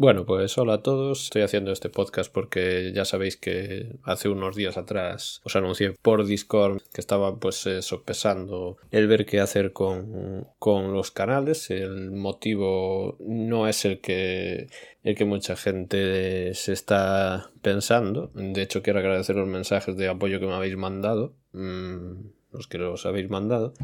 Bueno, 0.00 0.24
pues 0.24 0.56
hola 0.58 0.74
a 0.74 0.82
todos. 0.82 1.24
Estoy 1.24 1.42
haciendo 1.42 1.72
este 1.72 1.88
podcast 1.88 2.32
porque 2.32 2.92
ya 2.94 3.04
sabéis 3.04 3.36
que 3.36 3.96
hace 4.04 4.28
unos 4.28 4.54
días 4.54 4.76
atrás 4.76 5.40
os 5.42 5.56
anuncié 5.56 5.90
por 5.90 6.24
Discord 6.24 6.80
que 6.92 7.00
estaba 7.00 7.40
pues 7.40 7.66
eh, 7.66 7.82
sopesando 7.82 8.76
el 8.92 9.08
ver 9.08 9.26
qué 9.26 9.40
hacer 9.40 9.72
con, 9.72 10.46
con, 10.60 10.92
los 10.92 11.10
canales. 11.10 11.68
El 11.70 12.12
motivo 12.12 13.16
no 13.18 13.66
es 13.66 13.84
el 13.84 14.00
que, 14.00 14.68
el 15.02 15.16
que 15.16 15.24
mucha 15.24 15.56
gente 15.56 16.54
se 16.54 16.72
está 16.74 17.50
pensando. 17.60 18.30
De 18.34 18.62
hecho, 18.62 18.82
quiero 18.84 19.00
agradecer 19.00 19.34
los 19.34 19.48
mensajes 19.48 19.96
de 19.96 20.06
apoyo 20.06 20.38
que 20.38 20.46
me 20.46 20.54
habéis 20.54 20.76
mandado. 20.76 21.34
Mm, 21.50 22.20
los 22.52 22.68
que 22.68 22.80
os 22.80 23.04
habéis 23.04 23.30
mandado. 23.30 23.74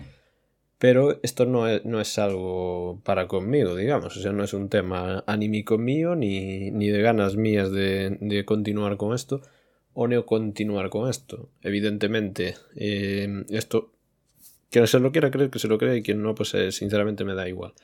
Pero 0.78 1.20
esto 1.22 1.46
no 1.46 1.68
es, 1.68 1.84
no 1.84 2.00
es 2.00 2.18
algo 2.18 3.00
para 3.04 3.28
conmigo, 3.28 3.76
digamos. 3.76 4.16
O 4.16 4.20
sea, 4.20 4.32
no 4.32 4.44
es 4.44 4.52
un 4.52 4.68
tema 4.68 5.22
anímico 5.26 5.78
mío 5.78 6.14
ni, 6.16 6.70
ni 6.70 6.88
de 6.88 7.00
ganas 7.00 7.36
mías 7.36 7.70
de, 7.70 8.18
de, 8.20 8.44
continuar 8.44 8.96
con 8.96 9.14
esto 9.14 9.40
o 9.94 10.08
no 10.08 10.26
continuar 10.26 10.90
con 10.90 11.08
esto. 11.08 11.48
Evidentemente, 11.62 12.56
eh, 12.76 13.44
esto, 13.50 13.92
quien 14.70 14.86
se 14.86 14.98
lo 14.98 15.12
quiera 15.12 15.30
creer, 15.30 15.50
que 15.50 15.60
se 15.60 15.68
lo 15.68 15.78
crea 15.78 15.94
y 15.96 16.02
quien 16.02 16.22
no, 16.22 16.34
pues 16.34 16.52
eh, 16.54 16.72
sinceramente 16.72 17.24
me 17.24 17.34
da 17.34 17.48
igual. 17.48 17.74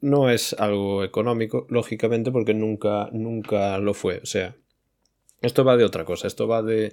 No 0.00 0.30
es 0.30 0.52
algo 0.54 1.04
económico, 1.04 1.66
lógicamente, 1.70 2.30
porque 2.32 2.54
nunca, 2.54 3.08
nunca 3.12 3.78
lo 3.78 3.94
fue. 3.94 4.18
O 4.18 4.26
sea, 4.26 4.56
esto 5.40 5.64
va 5.64 5.76
de 5.76 5.84
otra 5.84 6.04
cosa. 6.04 6.26
Esto 6.26 6.48
va 6.48 6.62
de, 6.62 6.92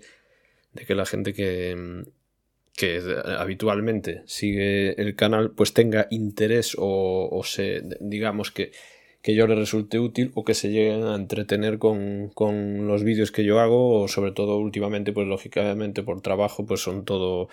de 0.73 0.85
que 0.85 0.95
la 0.95 1.05
gente 1.05 1.33
que 1.33 2.05
que 2.75 3.01
habitualmente 3.39 4.23
sigue 4.25 4.99
el 5.01 5.15
canal 5.15 5.51
pues 5.51 5.73
tenga 5.73 6.07
interés 6.09 6.75
o, 6.77 7.29
o 7.31 7.43
se 7.43 7.81
digamos 8.01 8.51
que, 8.51 8.71
que 9.21 9.33
yo 9.33 9.47
le 9.47 9.55
resulte 9.55 9.97
útil 9.99 10.31
o 10.35 10.43
que 10.43 10.53
se 10.53 10.69
lleguen 10.69 11.03
a 11.03 11.15
entretener 11.15 11.79
con, 11.79 12.29
con 12.33 12.87
los 12.87 13.03
vídeos 13.03 13.31
que 13.31 13.45
yo 13.45 13.59
hago 13.59 14.01
o 14.01 14.07
sobre 14.07 14.31
todo 14.31 14.57
últimamente 14.57 15.13
pues 15.13 15.27
lógicamente 15.27 16.03
por 16.03 16.21
trabajo 16.21 16.65
pues 16.65 16.81
son 16.81 17.05
todo 17.05 17.47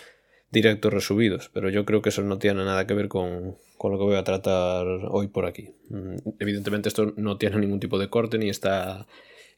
directos 0.52 0.92
resubidos. 0.92 1.50
Pero 1.52 1.70
yo 1.70 1.84
creo 1.84 2.02
que 2.02 2.10
eso 2.10 2.22
no 2.22 2.38
tiene 2.38 2.64
nada 2.64 2.86
que 2.86 2.94
ver 2.94 3.08
con, 3.08 3.56
con 3.78 3.90
lo 3.90 3.98
que 3.98 4.04
voy 4.04 4.16
a 4.16 4.24
tratar 4.24 4.86
hoy 5.10 5.26
por 5.28 5.46
aquí. 5.46 5.70
Mm, 5.88 6.16
evidentemente 6.38 6.88
esto 6.88 7.14
no 7.16 7.38
tiene 7.38 7.58
ningún 7.58 7.80
tipo 7.80 7.98
de 7.98 8.08
corte 8.08 8.38
ni 8.38 8.48
está 8.48 9.06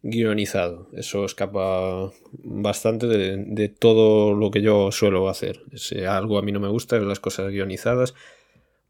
guionizado. 0.04 0.88
Eso 0.92 1.24
escapa 1.24 2.12
bastante 2.42 3.06
de, 3.06 3.68
todo 3.70 4.34
lo 4.34 4.50
que 4.50 4.60
yo 4.60 4.92
suelo 4.92 5.28
hacer. 5.28 5.62
Si 5.74 6.04
algo 6.04 6.38
a 6.38 6.42
mí 6.42 6.52
no 6.52 6.60
me 6.60 6.68
gusta 6.68 6.96
es 6.96 7.02
las 7.02 7.20
cosas 7.20 7.50
guionizadas 7.50 8.14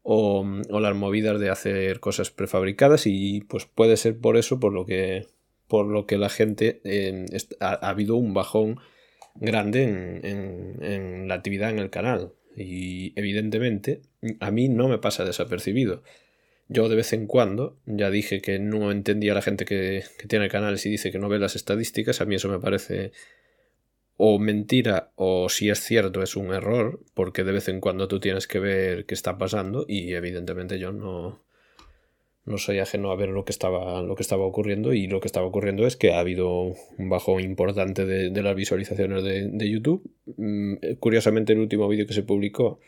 o, 0.03 0.45
las 0.69 0.95
movidas 0.95 1.39
de 1.39 1.49
hacer 1.49 2.01
cosas 2.01 2.31
prefabricadas 2.31 3.07
y 3.07 3.41
pues 3.41 3.65
puede 3.65 3.95
ser 3.95 4.19
por 4.19 4.37
eso 4.37 4.59
por 4.59 4.73
lo 4.73 4.85
que 4.85 5.25
por 5.67 5.87
lo 5.87 6.05
que 6.05 6.17
la 6.19 6.29
gente 6.29 6.81
eh, 6.83 7.25
ha, 7.59 7.89
habido 7.89 8.17
un 8.17 8.35
bajón 8.35 8.77
grande 9.33 9.83
en, 9.83 10.83
en 10.83 11.27
la 11.27 11.35
actividad 11.35 11.71
en 11.71 11.79
el 11.79 11.89
canal 11.89 12.33
y 12.55 13.19
evidentemente 13.19 14.01
a 14.41 14.51
mí 14.51 14.69
no 14.69 14.87
me 14.89 14.99
pasa 14.99 15.25
desapercibido 15.25 16.03
yo 16.67 16.89
de 16.89 16.95
vez 16.95 17.13
en 17.13 17.27
cuando, 17.27 17.77
ya 17.85 18.09
dije 18.09 18.41
que 18.41 18.59
no 18.59 18.91
entendía 18.91 19.33
a 19.33 19.35
la 19.35 19.41
gente 19.41 19.65
que, 19.65 20.03
que 20.17 20.27
tiene 20.27 20.49
canales 20.49 20.85
y 20.85 20.89
dice 20.89 21.11
que 21.11 21.19
no 21.19 21.29
ve 21.29 21.39
las 21.39 21.55
estadísticas, 21.55 22.21
a 22.21 22.25
mí 22.25 22.35
eso 22.35 22.49
me 22.49 22.59
parece 22.59 23.11
o 24.17 24.39
mentira 24.39 25.11
o 25.15 25.49
si 25.49 25.69
es 25.69 25.79
cierto 25.79 26.23
es 26.23 26.35
un 26.35 26.53
error, 26.53 27.01
porque 27.13 27.43
de 27.43 27.51
vez 27.51 27.67
en 27.67 27.81
cuando 27.81 28.07
tú 28.07 28.19
tienes 28.19 28.47
que 28.47 28.59
ver 28.59 29.05
qué 29.05 29.13
está 29.13 29.37
pasando 29.37 29.85
y 29.87 30.13
evidentemente 30.13 30.79
yo 30.79 30.91
no, 30.91 31.43
no 32.45 32.57
soy 32.57 32.79
ajeno 32.79 33.11
a 33.11 33.15
ver 33.15 33.29
lo 33.29 33.43
que 33.43 33.51
estaba, 33.51 34.01
lo 34.01 34.15
que 34.15 34.23
estaba 34.23 34.45
ocurriendo 34.45 34.93
y 34.93 35.07
lo 35.07 35.19
que 35.19 35.27
estaba 35.27 35.47
ocurriendo 35.47 35.85
es 35.85 35.97
que 35.97 36.13
ha 36.13 36.19
habido 36.19 36.73
un 36.97 37.09
bajo 37.09 37.39
importante 37.39 38.05
de, 38.05 38.29
de 38.29 38.41
las 38.43 38.55
visualizaciones 38.55 39.23
de, 39.23 39.49
de, 39.49 39.69
YouTube. 39.69 40.09
Mm, 40.37 40.75
curiosamente 40.99 41.53
el 41.53 41.59
último 41.59 41.87
vídeo 41.87 42.07
que 42.07 42.13
se 42.13 42.23
publicó 42.23 42.79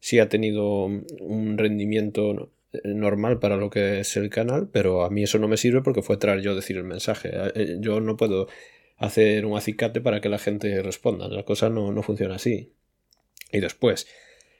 sí 0.00 0.18
ha 0.18 0.28
tenido 0.28 0.86
un 0.86 1.58
rendimiento 1.58 2.50
normal 2.84 3.38
para 3.38 3.56
lo 3.56 3.70
que 3.70 4.00
es 4.00 4.16
el 4.16 4.30
canal, 4.30 4.68
pero 4.72 5.04
a 5.04 5.10
mí 5.10 5.22
eso 5.22 5.38
no 5.38 5.48
me 5.48 5.56
sirve 5.56 5.82
porque 5.82 6.02
fue 6.02 6.16
traer 6.16 6.40
yo 6.40 6.54
decir 6.54 6.76
el 6.76 6.84
mensaje. 6.84 7.30
Eh, 7.54 7.76
yo 7.80 8.00
no 8.00 8.16
puedo 8.16 8.48
hacer 8.96 9.46
un 9.46 9.56
acicate 9.56 10.00
para 10.00 10.20
que 10.20 10.28
la 10.28 10.38
gente 10.38 10.82
responda. 10.82 11.28
La 11.28 11.44
cosa 11.44 11.68
no, 11.68 11.92
no 11.92 12.02
funciona 12.02 12.36
así. 12.36 12.72
Y 13.52 13.60
después, 13.60 14.06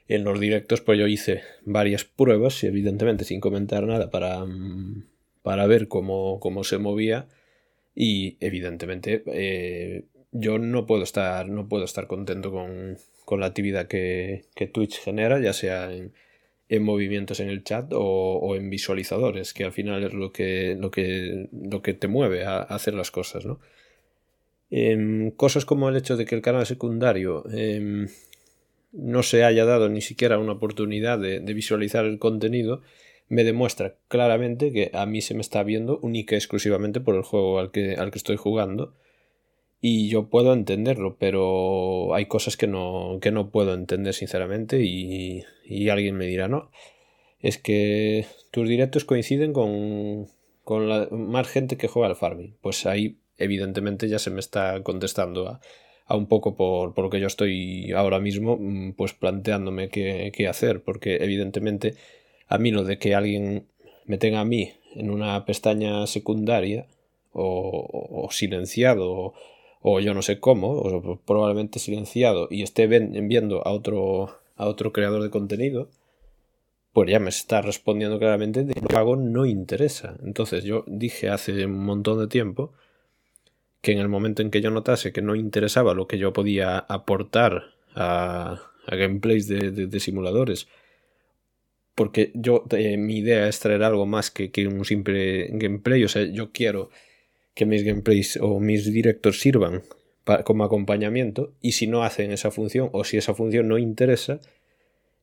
en 0.07 0.23
los 0.23 0.39
directos, 0.39 0.81
pues 0.81 0.99
yo 0.99 1.07
hice 1.07 1.41
varias 1.63 2.05
pruebas, 2.05 2.63
y 2.63 2.67
evidentemente 2.67 3.25
sin 3.25 3.39
comentar 3.39 3.83
nada, 3.83 4.09
para, 4.09 4.45
mm, 4.45 5.05
para 5.43 5.67
ver 5.67 5.87
cómo, 5.87 6.39
cómo 6.39 6.63
se 6.63 6.77
movía. 6.77 7.27
Y 7.95 8.37
evidentemente 8.39 9.23
eh, 9.27 10.05
yo 10.31 10.59
no 10.59 10.85
puedo 10.85 11.03
estar, 11.03 11.49
no 11.49 11.67
puedo 11.67 11.85
estar 11.85 12.07
contento 12.07 12.51
con, 12.51 12.97
con 13.25 13.39
la 13.39 13.47
actividad 13.47 13.87
que, 13.87 14.45
que 14.55 14.67
Twitch 14.67 14.99
genera, 15.01 15.39
ya 15.39 15.53
sea 15.53 15.91
en, 15.91 16.13
en 16.69 16.83
movimientos 16.83 17.39
en 17.39 17.49
el 17.49 17.63
chat 17.63 17.91
o, 17.93 18.55
en 18.55 18.69
visualizadores, 18.69 19.53
que 19.53 19.63
al 19.63 19.71
final 19.71 20.03
es 20.03 20.13
lo 20.13 20.31
que, 20.31 20.75
lo 20.79 20.91
que, 20.91 21.47
lo 21.51 21.81
que 21.81 21.93
te 21.93 22.07
mueve 22.07 22.45
a, 22.45 22.59
hacer 22.59 22.93
las 22.93 23.11
cosas, 23.11 23.45
¿no? 23.45 23.59
Em, 24.69 25.31
cosas 25.31 25.63
como 25.63 25.87
el 25.87 25.95
hecho 25.95 26.17
de 26.17 26.25
que 26.25 26.35
el 26.35 26.41
canal 26.41 26.65
secundario 26.65 27.45
em, 27.51 28.09
no 28.91 29.23
se 29.23 29.45
haya 29.45 29.63
dado 29.63 29.87
ni 29.87 30.01
siquiera 30.01 30.39
una 30.39 30.53
oportunidad 30.53 31.19
de, 31.19 31.39
visualizar 31.53 32.03
el 32.05 32.19
contenido 32.19 32.81
me 33.29 33.43
demuestra 33.45 33.95
claramente 34.09 34.71
que 34.71 34.91
a 34.93 35.05
mí 35.05 35.21
se 35.21 35.33
me 35.35 35.41
está 35.41 35.63
viendo 35.63 35.99
única 36.01 36.35
y 36.35 36.37
exclusivamente 36.37 36.99
por 36.99 37.15
el 37.15 37.23
juego 37.23 37.59
al 37.59 37.71
que, 37.71 37.95
al 37.95 38.11
que 38.11 38.17
estoy 38.17 38.37
jugando 38.37 38.93
y 39.81 40.09
yo 40.09 40.29
puedo 40.29 40.53
entenderlo, 40.53 41.17
pero 41.19 42.13
hay 42.15 42.25
cosas 42.25 42.57
que 42.57 42.67
no, 42.67 43.19
que 43.21 43.31
no 43.31 43.49
puedo 43.49 43.73
entender 43.73 44.13
sinceramente 44.13 44.81
y, 44.83 45.43
y 45.65 45.89
alguien 45.89 46.15
me 46.17 46.25
dirá, 46.25 46.47
no, 46.47 46.71
es 47.39 47.57
que 47.57 48.25
tus 48.51 48.67
directos 48.67 49.05
coinciden 49.05 49.53
con, 49.53 50.27
con 50.63 50.89
la, 50.89 51.07
más 51.11 51.47
gente 51.47 51.77
que 51.77 51.87
juega 51.87 52.09
al 52.09 52.15
farming. 52.15 52.55
Pues 52.61 52.85
ahí 52.85 53.17
evidentemente 53.37 54.09
ya 54.09 54.19
se 54.19 54.31
me 54.31 54.39
está 54.39 54.81
contestando 54.83 55.47
a, 55.47 55.61
a 56.05 56.15
un 56.15 56.27
poco 56.27 56.55
por, 56.55 56.93
por, 56.93 57.05
lo 57.05 57.09
que 57.09 57.19
yo 57.19 57.27
estoy 57.27 57.91
ahora 57.91 58.19
mismo 58.19 58.57
mm, 58.59 58.93
pues 58.93 59.13
planteándome 59.13 59.89
qué, 59.89 60.31
qué 60.35 60.47
hacer, 60.47 60.81
porque 60.81 61.17
evidentemente 61.17 61.95
a 62.47 62.57
mí 62.57 62.71
lo 62.71 62.83
de 62.83 62.97
que 62.97 63.13
alguien 63.13 63.67
me 64.05 64.17
tenga 64.17 64.39
a 64.39 64.45
mí 64.45 64.71
en 64.95 65.11
una 65.11 65.45
pestaña 65.45 66.07
secundaria 66.07 66.87
o, 67.33 68.27
silenciado 68.31 69.33
yo 69.83 70.13
no 70.13 70.21
sé 70.21 70.39
cómo, 70.39 70.71
o 70.71 71.19
probablemente 71.25 71.79
silenciado 71.79 72.47
y 72.49 72.63
esté 72.63 72.87
viendo 72.87 73.65
a 73.65 73.71
otro, 73.71 74.39
a 74.55 74.65
otro 74.65 74.91
creador 74.91 75.23
de 75.23 75.29
contenido, 75.29 75.89
pues 76.93 77.11
ya 77.11 77.19
me 77.19 77.29
está 77.29 77.61
respondiendo 77.61 78.17
claramente 78.19 78.63
de 78.63 78.73
que 78.73 78.81
lo 78.81 78.87
que 78.87 78.95
hago 78.95 79.15
no 79.15 79.45
interesa. 79.45 80.17
Entonces 80.23 80.63
yo 80.63 80.83
dije 80.87 81.29
hace 81.29 81.65
un 81.65 81.85
montón 81.85 82.19
de 82.19 82.27
tiempo 82.27 82.73
que 83.81 83.91
en 83.91 83.99
el 83.99 84.09
momento 84.09 84.41
en 84.41 84.51
que 84.51 84.61
yo 84.61 84.71
notase 84.71 85.13
que 85.13 85.21
no 85.21 85.35
interesaba 85.35 85.93
lo 85.93 86.07
que 86.07 86.17
yo 86.17 86.33
podía 86.33 86.79
aportar 86.79 87.75
a, 87.95 88.61
gameplays 88.89 89.47
de, 89.47 89.99
simuladores, 89.99 90.67
porque 91.93 92.31
yo 92.33 92.63
eh, 92.71 92.97
mi 92.97 93.17
idea 93.17 93.47
es 93.47 93.59
traer 93.59 93.83
algo 93.83 94.05
más 94.05 94.31
que, 94.31 94.49
que 94.49 94.65
un 94.67 94.85
simple 94.85 95.49
gameplay, 95.51 96.03
o 96.03 96.07
sea, 96.07 96.23
yo 96.23 96.51
quiero 96.51 96.89
que 97.57 97.65
mis 97.65 97.83
gameplays 97.83 98.37
o 98.39 98.59
mis 98.59 98.85
directos 98.85 99.41
sirvan 99.41 99.81
como 100.45 100.63
acompañamiento 100.63 101.53
y 101.59 101.71
si 101.71 101.87
no 101.87 102.03
hacen 102.03 102.31
esa 102.31 102.51
función 102.51 102.89
o 102.91 103.03
si 103.03 103.17
esa 103.17 103.33
función 103.33 103.67
no 103.67 103.77
interesa, 103.77 104.39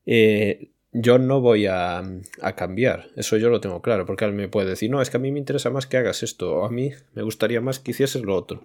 eh, 0.04 0.70
yo 0.92 1.18
no 1.18 1.40
voy 1.40 1.66
a, 1.66 2.02
a, 2.40 2.56
cambiar. 2.56 3.08
Eso 3.16 3.36
yo 3.36 3.50
lo 3.50 3.60
tengo 3.60 3.82
claro, 3.82 4.04
porque 4.04 4.24
alguien 4.24 4.42
me 4.42 4.48
puede 4.48 4.70
decir, 4.70 4.90
no, 4.90 5.00
es 5.00 5.10
que 5.10 5.16
a 5.16 5.20
mí 5.20 5.30
me 5.30 5.38
interesa 5.38 5.70
más 5.70 5.86
que 5.86 5.96
hagas 5.96 6.22
esto, 6.22 6.56
o 6.56 6.64
a 6.64 6.70
mí 6.70 6.90
me 7.14 7.22
gustaría 7.22 7.60
más 7.60 7.78
que 7.78 7.92
hicieses 7.92 8.22
lo 8.22 8.34
otro. 8.34 8.64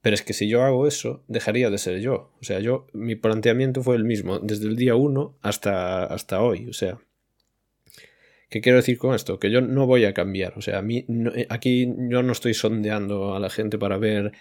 Pero 0.00 0.14
es 0.14 0.22
que 0.22 0.32
si 0.32 0.48
yo 0.48 0.62
hago 0.62 0.86
eso, 0.86 1.22
dejaría 1.28 1.68
de 1.68 1.78
ser 1.78 2.00
yo. 2.00 2.30
O 2.40 2.44
sea, 2.44 2.60
yo, 2.60 2.86
mi 2.92 3.16
planteamiento 3.16 3.82
fue 3.82 3.96
el 3.96 4.04
mismo, 4.04 4.38
desde 4.38 4.66
el 4.66 4.76
día 4.76 4.94
1 4.94 5.38
hasta, 5.42 6.04
hasta 6.04 6.40
hoy. 6.42 6.68
O 6.68 6.72
sea, 6.72 6.98
¿Qué 8.48 8.60
quiero 8.60 8.76
decir 8.76 8.96
con 8.98 9.14
esto? 9.14 9.38
Que 9.38 9.50
yo 9.50 9.60
no 9.60 9.86
voy 9.86 10.04
a 10.04 10.14
cambiar. 10.14 10.54
O 10.56 10.62
sea, 10.62 10.78
a 10.78 10.82
mí 10.82 11.04
eh, 11.34 11.46
aquí 11.48 11.92
yo 12.08 12.22
no 12.22 12.32
estoy 12.32 12.54
sondeando 12.54 13.34
a 13.34 13.40
la 13.40 13.50
gente 13.50 13.78
para 13.78 13.98
ver 13.98 14.32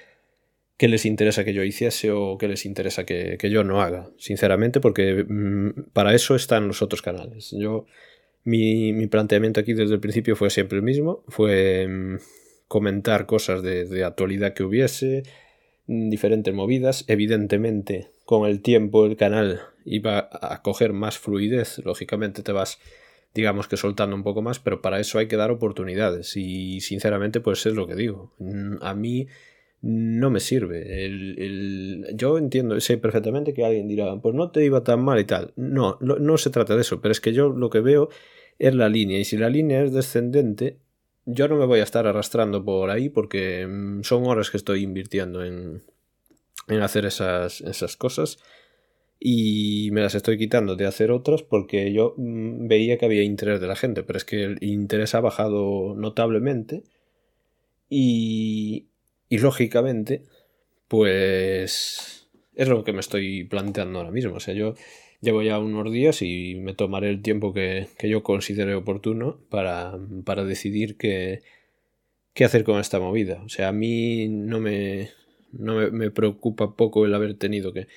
qué 0.77 0.87
les 0.87 1.05
interesa 1.05 1.43
que 1.43 1.53
yo 1.53 1.63
hiciese 1.63 2.11
o 2.11 2.37
qué 2.37 2.47
les 2.47 2.65
interesa 2.65 3.05
que, 3.05 3.37
que 3.39 3.49
yo 3.49 3.63
no 3.63 3.81
haga. 3.81 4.09
Sinceramente, 4.17 4.79
porque 4.79 5.25
mmm, 5.27 5.91
para 5.93 6.13
eso 6.13 6.35
están 6.35 6.67
los 6.67 6.81
otros 6.81 7.01
canales. 7.01 7.51
Yo, 7.57 7.85
mi, 8.43 8.93
mi, 8.93 9.07
planteamiento 9.07 9.59
aquí 9.59 9.73
desde 9.73 9.95
el 9.95 9.99
principio 9.99 10.35
fue 10.35 10.51
siempre 10.51 10.77
el 10.77 10.83
mismo. 10.83 11.23
Fue 11.27 11.87
mmm, 11.87 12.17
comentar 12.67 13.25
cosas 13.25 13.63
de, 13.63 13.85
de 13.85 14.03
actualidad 14.03 14.53
que 14.53 14.63
hubiese, 14.63 15.23
diferentes 15.87 16.53
movidas. 16.53 17.05
Evidentemente, 17.07 18.11
con 18.23 18.47
el 18.47 18.61
tiempo 18.61 19.05
el 19.07 19.15
canal 19.17 19.61
iba 19.83 20.29
a 20.31 20.61
coger 20.61 20.93
más 20.93 21.17
fluidez. 21.17 21.79
Lógicamente 21.79 22.43
te 22.43 22.51
vas 22.51 22.79
digamos 23.35 23.67
que 23.67 23.75
soltando 23.75 24.15
un 24.15 24.23
poco 24.23 24.41
más, 24.41 24.59
pero 24.59 24.81
para 24.81 24.99
eso 24.99 25.19
hay 25.19 25.27
que 25.27 25.35
dar 25.35 25.51
oportunidades 25.51 26.37
y 26.37 26.79
sinceramente 26.79 27.41
pues 27.41 27.65
es 27.65 27.73
lo 27.73 27.85
que 27.85 27.95
digo. 27.95 28.33
Mm, 28.39 28.77
a 28.81 28.95
mí 28.95 29.27
no 29.81 30.31
me 30.31 30.39
sirve. 30.39 31.05
El, 31.05 32.07
yo 32.15 32.37
entiendo, 32.37 32.79
sé 32.79 32.97
perfectamente 32.97 33.53
que 33.53 33.65
alguien 33.65 33.89
dirá, 33.89 34.15
pues 34.21 34.33
no 34.33 34.51
te 34.51 34.63
iba 34.63 34.83
tan 34.83 35.03
mal 35.03 35.19
y 35.19 35.25
tal. 35.25 35.51
No, 35.57 35.97
no, 35.99 36.15
no 36.15 36.37
se 36.37 36.49
trata 36.49 36.75
de 36.75 36.81
eso, 36.81 37.01
pero 37.01 37.11
es 37.11 37.19
que 37.19 37.33
yo 37.33 37.49
lo 37.49 37.69
que 37.69 37.81
veo 37.81 38.09
es 38.57 38.73
la 38.73 38.87
línea 38.87 39.19
y 39.19 39.25
si 39.25 39.37
la 39.37 39.49
línea 39.49 39.83
es 39.83 39.91
descendente, 39.91 40.79
yo 41.25 41.49
no 41.49 41.57
me 41.57 41.65
voy 41.65 41.81
a 41.81 41.83
estar 41.83 42.07
arrastrando 42.07 42.63
por 42.63 42.89
ahí 42.89 43.09
porque 43.09 43.67
mm, 43.67 44.03
son 44.03 44.25
horas 44.27 44.49
que 44.49 44.57
estoy 44.57 44.81
invirtiendo 44.81 45.43
en, 45.43 45.83
en 46.69 46.81
hacer 46.81 47.05
esas, 47.05 47.59
esas 47.59 47.97
cosas 47.97 48.39
y 49.19 49.89
me 49.91 50.01
las 50.01 50.15
estoy 50.15 50.37
quitando 50.37 50.75
de 50.75 50.85
hacer 50.85 51.11
otras 51.11 51.43
porque 51.43 51.91
yo 51.93 52.13
mm, 52.17 52.67
veía 52.67 52.97
que 52.97 53.05
había 53.05 53.23
interés 53.23 53.59
de 53.61 53.67
la 53.67 53.75
gente, 53.75 54.03
pero 54.03 54.17
es 54.17 54.25
que 54.25 54.43
el 54.43 54.57
interés 54.63 55.15
ha 55.15 55.21
bajado 55.21 55.95
notablemente 55.95 56.83
y, 57.89 58.87
y 59.29 59.37
lógicamente 59.39 60.23
pues 60.87 62.27
es 62.55 62.67
lo 62.67 62.83
que 62.83 62.93
me 62.93 62.99
estoy 62.99 63.43
planteando 63.45 63.99
ahora 63.99 64.11
mismo. 64.11 64.35
O 64.35 64.39
sea, 64.39 64.53
yo 64.53 64.75
llevo 65.21 65.41
ya 65.41 65.59
unos 65.59 65.91
días 65.91 66.21
y 66.21 66.55
me 66.55 66.73
tomaré 66.73 67.09
el 67.09 67.21
tiempo 67.21 67.53
que, 67.53 67.87
yo 68.03 68.23
considere 68.23 68.75
oportuno 68.75 69.39
para, 69.49 69.97
para 70.23 70.45
decidir 70.45 70.97
qué, 70.97 71.41
qué 72.33 72.45
hacer 72.45 72.63
con 72.63 72.79
esta 72.79 72.99
movida. 72.99 73.41
O 73.43 73.49
sea, 73.49 73.69
a 73.69 73.71
mí 73.71 74.27
no 74.29 74.59
me, 74.59 75.09
no 75.51 75.91
me, 75.91 76.11
preocupa 76.11 76.75
poco 76.75 77.05
el 77.05 77.13
haber 77.13 77.35
tenido 77.37 77.73
que 77.73 77.87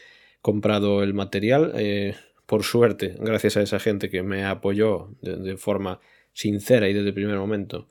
comprado 0.49 1.03
el 1.03 1.13
material. 1.13 1.75
Eh, 1.77 2.15
por 2.47 2.63
suerte, 2.63 3.15
gracias 3.21 3.59
a 3.59 3.61
esa 3.61 3.79
gente 3.79 4.09
que 4.09 4.23
me 4.23 4.47
apoyó 4.47 5.11
de, 5.21 5.59
forma 5.59 6.01
sincera 6.33 6.89
y 6.89 6.95
desde 6.95 7.09
el 7.09 7.15
primer 7.15 7.37
momento, 7.37 7.87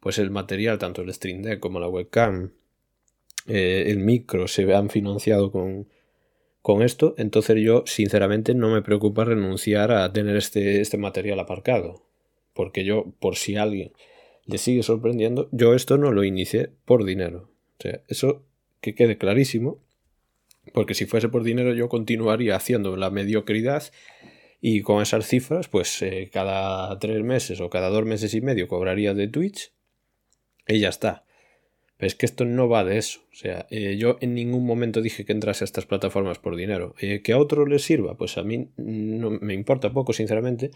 pues 0.00 0.18
el 0.18 0.32
material, 0.32 0.78
tanto 0.78 1.02
el 1.02 1.14
Stream 1.14 1.42
Deck 1.42 1.60
como 1.60 1.78
la 1.78 1.86
webcam, 1.86 2.50
eh, 3.46 3.84
el 3.86 3.98
micro, 3.98 4.48
se 4.48 4.74
han 4.74 4.90
financiado 4.90 5.52
con, 5.52 5.86
con 6.60 6.82
esto. 6.82 7.14
Entonces 7.18 7.62
yo, 7.62 7.84
sinceramente, 7.86 8.52
no 8.52 8.72
me 8.72 8.82
preocupa 8.82 9.24
renunciar 9.24 9.92
a 9.92 10.12
tener 10.12 10.34
este, 10.34 10.80
este 10.80 10.98
material 10.98 11.38
aparcado. 11.38 12.02
Porque 12.52 12.84
yo, 12.84 13.12
por 13.20 13.36
si 13.36 13.54
alguien 13.54 13.92
le 14.46 14.58
sigue 14.58 14.82
sorprendiendo, 14.82 15.48
yo 15.52 15.72
esto 15.72 15.98
no 15.98 16.10
lo 16.10 16.24
inicié 16.24 16.70
por 16.84 17.04
dinero. 17.04 17.48
O 17.78 17.82
sea, 17.82 18.02
eso 18.08 18.42
que 18.80 18.96
quede 18.96 19.18
clarísimo, 19.18 19.78
porque 20.72 20.94
si 20.94 21.06
fuese 21.06 21.28
por 21.28 21.42
dinero 21.42 21.74
yo 21.74 21.88
continuaría 21.88 22.56
haciendo 22.56 22.96
la 22.96 23.10
mediocridad 23.10 23.84
y 24.60 24.82
con 24.82 25.02
esas 25.02 25.26
cifras, 25.26 25.68
pues 25.68 26.00
eh, 26.02 26.30
cada 26.32 26.96
tres 27.00 27.22
meses 27.22 27.60
o 27.60 27.68
cada 27.68 27.88
dos 27.88 28.04
meses 28.04 28.32
y 28.34 28.40
medio 28.40 28.68
cobraría 28.68 29.12
de 29.12 29.26
Twitch 29.26 29.72
y 30.68 30.78
ya 30.78 30.88
está. 30.88 31.24
Pero 31.96 32.06
es 32.06 32.14
que 32.14 32.26
esto 32.26 32.44
no 32.44 32.68
va 32.68 32.84
de 32.84 32.98
eso. 32.98 33.20
O 33.32 33.34
sea, 33.34 33.66
eh, 33.70 33.96
yo 33.96 34.18
en 34.20 34.34
ningún 34.34 34.64
momento 34.64 35.02
dije 35.02 35.24
que 35.24 35.32
entrase 35.32 35.64
a 35.64 35.66
estas 35.66 35.86
plataformas 35.86 36.38
por 36.38 36.56
dinero. 36.56 36.94
Eh, 37.00 37.22
que 37.22 37.32
a 37.32 37.38
otros 37.38 37.68
les 37.68 37.82
sirva, 37.82 38.16
pues 38.16 38.38
a 38.38 38.44
mí 38.44 38.68
no 38.76 39.30
me 39.30 39.54
importa 39.54 39.92
poco, 39.92 40.12
sinceramente, 40.12 40.70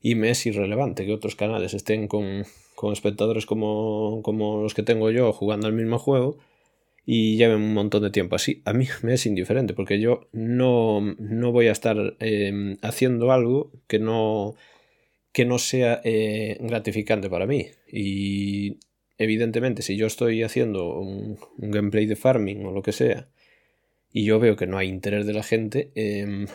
y 0.00 0.14
me 0.14 0.30
es 0.30 0.46
irrelevante 0.46 1.04
que 1.04 1.12
otros 1.12 1.36
canales 1.36 1.74
estén 1.74 2.08
con, 2.08 2.44
con 2.74 2.92
espectadores 2.92 3.46
como, 3.46 4.20
como 4.22 4.62
los 4.62 4.74
que 4.74 4.82
tengo 4.82 5.10
yo 5.10 5.32
jugando 5.32 5.66
al 5.66 5.72
mismo 5.72 5.98
juego 5.98 6.38
y 7.10 7.38
lleven 7.38 7.62
un 7.62 7.72
montón 7.72 8.02
de 8.02 8.10
tiempo 8.10 8.36
así. 8.36 8.60
A 8.66 8.74
mí 8.74 8.86
me 9.02 9.14
es 9.14 9.24
indiferente 9.24 9.72
porque 9.72 9.98
yo 9.98 10.28
no, 10.32 11.00
no 11.18 11.52
voy 11.52 11.68
a 11.68 11.72
estar 11.72 11.96
em, 12.20 12.76
haciendo 12.82 13.32
algo 13.32 13.72
que 13.86 13.98
no, 13.98 14.56
que 15.32 15.46
no 15.46 15.58
sea 15.58 16.02
eh, 16.04 16.58
gratificante 16.60 17.30
para 17.30 17.46
mí. 17.46 17.68
Y 17.90 18.76
evidentemente 19.16 19.80
si 19.80 19.96
yo 19.96 20.06
estoy 20.06 20.42
haciendo 20.42 20.98
un, 20.98 21.38
gameplay 21.56 22.04
de 22.04 22.14
farming 22.14 22.66
o 22.66 22.72
lo 22.72 22.82
que 22.82 22.92
sea 22.92 23.30
y 24.12 24.24
yo 24.26 24.38
veo 24.38 24.56
que 24.56 24.66
no 24.66 24.76
hay 24.76 24.88
interés 24.88 25.24
de 25.26 25.32
la 25.32 25.42
gente, 25.42 25.90
em, 25.94 26.46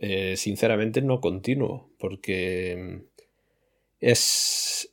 eh, 0.00 0.36
sinceramente 0.36 1.02
no 1.02 1.20
continúo 1.20 1.90
porque 1.98 3.00
es 3.98 4.91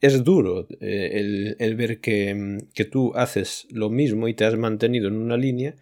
es 0.00 0.24
duro 0.24 0.66
eh, 0.80 1.56
el, 1.58 1.76
ver 1.76 1.98
mm, 1.98 2.58
que, 2.72 2.84
tú 2.84 3.12
haces 3.14 3.66
lo 3.70 3.90
mismo 3.90 4.28
y 4.28 4.34
te 4.34 4.44
has 4.44 4.56
mantenido 4.56 5.08
en 5.08 5.16
una 5.16 5.36
línea 5.36 5.74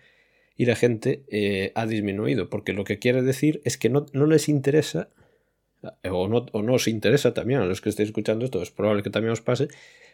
y 0.57 0.67
la 0.67 0.75
gente 0.75 1.23
eh, 1.29 1.71
ha 1.75 1.87
disminuido, 1.87 2.51
porque 2.51 2.73
lo 2.73 2.85
que 2.85 2.99
quiere 2.99 3.23
decir 3.23 3.61
es 3.65 3.79
que 3.79 3.91
no, 3.91 4.07
les 4.13 4.49
interesa, 4.49 5.09
eh, 6.03 6.11
o 6.11 6.27
no, 6.27 6.47
o 6.53 6.63
no, 6.63 6.75
os 6.75 6.89
interesa 6.89 7.33
también 7.33 7.61
a 7.61 7.67
los 7.67 7.81
que 7.81 7.91
estéis 7.91 8.09
escuchando 8.09 8.45
esto, 8.45 8.61
es 8.61 8.73
probable 8.73 9.05
que 9.05 9.11
también 9.11 9.33
os 9.33 9.41
pase, 9.41 9.69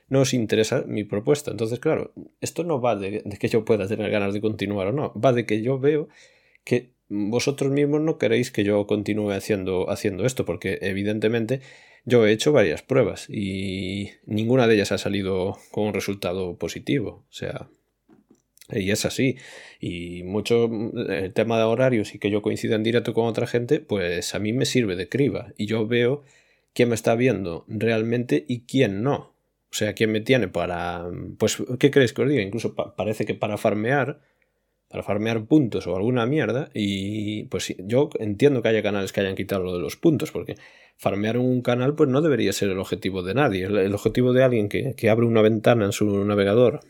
no 0.08 0.20
os 0.20 0.34
interesa 0.34 0.84
mi 0.86 1.04
propuesta. 1.04 1.50
Entonces, 1.50 1.80
claro, 1.80 2.12
esto 2.42 2.62
no 2.62 2.82
va 2.82 2.96
de, 2.96 3.22
de 3.24 3.36
que 3.38 3.48
yo 3.48 3.64
pueda 3.64 3.88
tener 3.88 4.10
ganas 4.10 4.34
de 4.34 4.42
continuar 4.42 4.88
o 4.88 4.92
no, 4.92 5.14
va 5.18 5.32
de 5.32 5.46
que 5.46 5.62
yo 5.62 5.78
veo 5.78 6.08
que 6.62 6.92
vosotros 7.08 7.70
mismos 7.70 8.02
no 8.02 8.18
queréis 8.18 8.50
que 8.50 8.64
yo 8.64 8.86
continúe 8.86 9.30
haciendo, 9.30 9.90
haciendo 9.90 10.26
esto, 10.26 10.44
porque 10.44 10.78
evidentemente 10.82 11.60
yo 12.04 12.26
he 12.26 12.32
hecho 12.32 12.52
varias 12.52 12.82
pruebas 12.82 13.28
y 13.30 14.10
ninguna 14.26 14.66
de 14.66 14.74
ellas 14.74 14.92
ha 14.92 14.98
salido 14.98 15.58
con 15.70 15.88
un 15.88 15.94
resultado 15.94 16.56
positivo. 16.58 17.24
O 17.28 17.32
sea, 17.32 17.68
y 18.70 18.90
es 18.90 19.04
así. 19.04 19.36
Y 19.80 20.22
mucho 20.22 20.70
el 21.08 21.32
tema 21.32 21.58
de 21.58 21.64
horarios 21.64 22.14
y 22.14 22.18
que 22.18 22.30
yo 22.30 22.42
coincida 22.42 22.76
en 22.76 22.82
directo 22.82 23.14
con 23.14 23.26
otra 23.26 23.46
gente, 23.46 23.80
pues 23.80 24.34
a 24.34 24.38
mí 24.38 24.52
me 24.52 24.66
sirve 24.66 24.96
de 24.96 25.08
criba. 25.08 25.52
Y 25.56 25.66
yo 25.66 25.86
veo 25.86 26.22
quién 26.72 26.90
me 26.90 26.94
está 26.94 27.14
viendo 27.14 27.64
realmente 27.68 28.44
y 28.48 28.60
quién 28.60 29.02
no. 29.02 29.34
O 29.70 29.76
sea, 29.76 29.94
quién 29.94 30.12
me 30.12 30.20
tiene 30.20 30.48
para... 30.48 31.04
Pues, 31.38 31.56
¿qué 31.78 31.90
creéis 31.90 32.12
que 32.12 32.22
os 32.22 32.28
diga? 32.28 32.42
Incluso 32.42 32.74
parece 32.74 33.26
que 33.26 33.34
para 33.34 33.58
farmear 33.58 34.20
para 34.88 35.02
farmear 35.02 35.46
puntos 35.46 35.86
o 35.86 35.96
alguna 35.96 36.26
mierda. 36.26 36.70
Y 36.74 37.44
pues 37.44 37.74
yo 37.78 38.10
entiendo 38.18 38.62
que 38.62 38.68
haya 38.68 38.82
canales 38.82 39.12
que 39.12 39.20
hayan 39.20 39.34
quitado 39.34 39.64
lo 39.64 39.72
de 39.74 39.80
los 39.80 39.96
puntos, 39.96 40.30
porque 40.30 40.54
farmear 40.96 41.38
un 41.38 41.62
canal 41.62 41.94
pues 41.94 42.08
no 42.08 42.20
debería 42.20 42.52
ser 42.52 42.70
el 42.70 42.78
objetivo 42.78 43.22
de 43.22 43.34
nadie. 43.34 43.64
El, 43.64 43.94
objetivo 43.94 44.32
de 44.32 44.44
alguien 44.44 44.68
que, 44.68 45.10
abre 45.10 45.26
una 45.26 45.42
ventana 45.42 45.84
en 45.84 45.92
su 45.92 46.24
navegador 46.24 46.80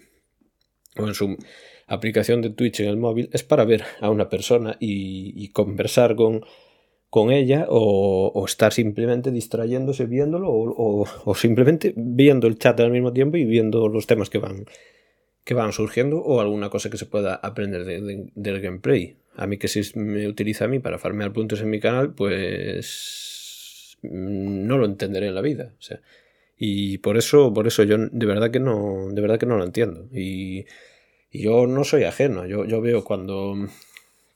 o 0.96 1.06
en 1.06 1.14
su 1.14 1.36
aplicación 1.86 2.40
de 2.42 2.50
Twitch 2.50 2.80
en 2.80 2.88
el 2.88 2.96
móvil 2.96 3.28
es 3.32 3.42
para 3.42 3.64
ver 3.64 3.84
a 4.00 4.10
una 4.10 4.28
persona 4.28 4.76
y, 4.80 5.48
conversar 5.48 6.14
con, 6.16 6.44
con 7.10 7.30
ella 7.30 7.66
o, 7.68 8.44
estar 8.46 8.72
simplemente 8.72 9.30
distrayéndose 9.30 10.06
viéndolo 10.06 10.48
o, 10.50 11.34
simplemente 11.34 11.94
viendo 11.96 12.46
el 12.46 12.58
chat 12.58 12.78
al 12.80 12.90
mismo 12.90 13.12
tiempo 13.12 13.36
y 13.36 13.44
viendo 13.44 13.88
los 13.88 14.06
temas 14.06 14.30
que 14.30 14.38
van 14.38 14.66
que 15.44 15.54
van 15.54 15.72
surgiendo 15.72 16.18
o 16.18 16.40
alguna 16.40 16.70
cosa 16.70 16.90
que 16.90 16.96
se 16.96 17.06
pueda 17.06 17.34
aprender 17.34 17.84
del 17.84 18.60
gameplay. 18.60 19.16
A 19.36 19.46
mí 19.46 19.58
que 19.58 19.68
si 19.68 19.82
me 19.98 20.26
utiliza 20.26 20.64
a 20.64 20.68
mí 20.68 20.78
para 20.78 20.98
farmear 20.98 21.32
puntos 21.32 21.60
en 21.60 21.70
mi 21.70 21.80
canal, 21.80 22.14
pues 22.14 23.98
mm, 24.02 24.66
no 24.66 24.78
lo 24.78 24.86
entenderé 24.86 25.28
en 25.28 25.34
la 25.34 25.42
vida. 25.42 25.72
O 25.78 25.82
sea, 25.82 26.00
y 26.56 26.98
por 26.98 27.16
eso, 27.16 27.52
por 27.52 27.66
eso 27.66 27.82
yo 27.82 27.98
de 27.98 28.26
verdad 28.26 28.50
que 28.50 28.60
no, 28.60 29.08
de 29.10 29.20
verdad 29.20 29.38
que 29.38 29.46
no 29.46 29.58
lo 29.58 29.64
entiendo. 29.64 30.08
Y, 30.12 30.66
yo 31.32 31.66
no 31.66 31.82
soy 31.82 32.04
ajeno. 32.04 32.46
Yo, 32.46 32.80
veo 32.80 33.02
cuando, 33.02 33.56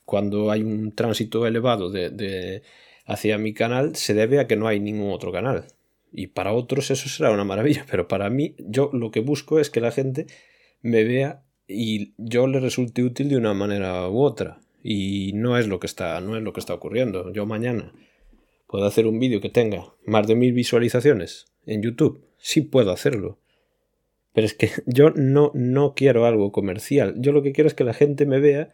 cuando 0.03 0.51
hay 0.51 0.63
un 0.63 0.91
tránsito 0.93 1.47
elevado 1.47 1.89
de, 1.89 2.61
hacia 3.05 3.37
mi 3.37 3.53
canal, 3.53 3.95
se 3.95 4.13
debe 4.13 4.39
a 4.39 4.47
que 4.47 4.57
no 4.57 4.67
hay 4.67 4.81
ningún 4.81 5.13
otro 5.13 5.31
canal. 5.31 5.63
Y 6.11 6.27
para 6.27 6.51
otros 6.51 6.91
eso 6.91 7.07
será 7.07 7.31
una 7.31 7.45
maravilla, 7.45 7.85
pero 7.89 8.09
para 8.09 8.29
mí 8.29 8.53
yo 8.59 8.89
lo 8.91 9.11
que 9.11 9.21
busco 9.21 9.59
es 9.59 9.69
que 9.69 9.79
la 9.79 9.91
gente 9.91 10.27
me 10.81 11.03
vea 11.03 11.43
y 11.67 12.13
yo 12.17 12.47
le 12.47 12.59
resulte 12.59 13.03
útil 13.03 13.29
de 13.29 13.37
una 13.37 13.53
manera 13.53 14.09
u 14.09 14.21
otra. 14.21 14.59
Y 14.81 15.33
no 15.33 15.57
es 15.57 15.67
lo 15.67 15.79
que 15.79 15.87
está, 15.87 16.19
no 16.21 16.35
es 16.37 16.43
lo 16.43 16.53
que 16.53 16.59
está 16.59 16.73
ocurriendo. 16.73 17.31
Yo 17.31 17.45
mañana 17.45 17.93
puedo 18.67 18.85
hacer 18.85 19.05
un 19.05 19.19
vídeo 19.19 19.41
que 19.41 19.49
tenga 19.49 19.93
más 20.05 20.27
de 20.27 20.35
mil 20.35 20.53
visualizaciones 20.53 21.45
en 21.65 21.81
YouTube. 21.81 22.23
Sí 22.37 22.61
puedo 22.61 22.91
hacerlo. 22.91 23.37
Pero 24.33 24.45
es 24.45 24.53
que 24.53 24.71
yo 24.85 25.11
no, 25.11 25.51
no 25.53 25.93
quiero 25.95 26.25
algo 26.25 26.51
comercial. 26.51 27.15
Yo 27.17 27.31
lo 27.31 27.43
que 27.43 27.51
quiero 27.51 27.67
es 27.67 27.73
que 27.73 27.83
la 27.83 27.93
gente 27.93 28.25
me 28.25 28.39
vea 28.39 28.69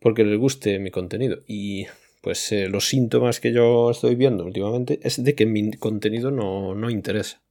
porque 0.00 0.24
les 0.24 0.38
guste 0.38 0.78
mi 0.78 0.90
contenido. 0.90 1.40
Y 1.46 1.86
pues 2.22 2.50
eh, 2.52 2.68
los 2.68 2.88
síntomas 2.88 3.40
que 3.40 3.52
yo 3.52 3.90
estoy 3.90 4.14
viendo 4.14 4.44
últimamente 4.44 5.00
es 5.02 5.22
de 5.22 5.34
que 5.34 5.46
mi 5.46 5.72
contenido 5.72 6.30
no, 6.30 6.74
no 6.74 6.88
interesa. 6.88 7.42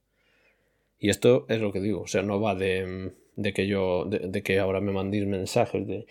Y 0.98 1.10
esto 1.10 1.46
es 1.48 1.60
lo 1.60 1.72
que 1.72 1.80
digo. 1.80 2.00
O 2.00 2.06
sea, 2.08 2.22
no 2.22 2.40
va 2.40 2.54
de 2.54 3.12
de 3.38 3.52
que 3.52 3.68
yo, 3.68 4.04
de, 4.04 4.42
que 4.42 4.58
ahora 4.58 4.80
me 4.80 4.92
mandéis 4.92 5.24
mensajes 5.26 5.86
de, 5.86 6.06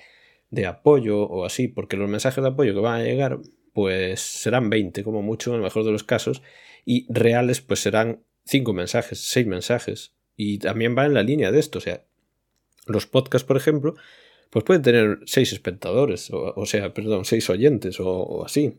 de, 0.50 0.66
apoyo 0.66 1.22
o 1.24 1.46
así, 1.46 1.68
porque 1.68 1.98
los 1.98 2.10
mensajes 2.10 2.42
de 2.42 2.50
apoyo 2.50 2.74
que 2.74 2.80
van 2.80 3.02
a 3.02 3.04
llegar, 3.04 3.40
pues 3.74 4.22
serán 4.22 4.70
20 4.70 5.04
como 5.04 5.22
mucho 5.22 5.52
en 5.52 5.58
el 5.58 5.62
mejor 5.62 5.84
de 5.84 5.92
los 5.92 6.06
casos, 6.06 6.42
y 6.86 7.06
reales 7.14 7.60
pues 7.60 7.82
serán 7.82 8.24
5 8.46 8.74
mensajes, 8.74 9.20
6 9.20 9.46
mensajes, 9.46 10.14
y 10.38 10.60
también 10.60 10.98
va 10.98 11.06
en 11.06 11.14
la 11.14 11.22
línea 11.22 11.52
de 11.52 11.60
esto, 11.60 11.80
o 11.80 11.82
sea, 11.82 12.06
los 12.86 13.08
podcasts, 13.08 13.46
por 13.46 13.58
ejemplo, 13.58 13.96
pues 14.50 14.64
pueden 14.64 14.82
tener 14.82 15.20
6 15.26 15.52
espectadores, 15.52 16.30
o, 16.32 16.66
sea, 16.66 16.94
perdón, 16.94 17.26
6 17.26 17.50
oyentes 17.50 18.00
o, 18.00 18.46
así. 18.46 18.78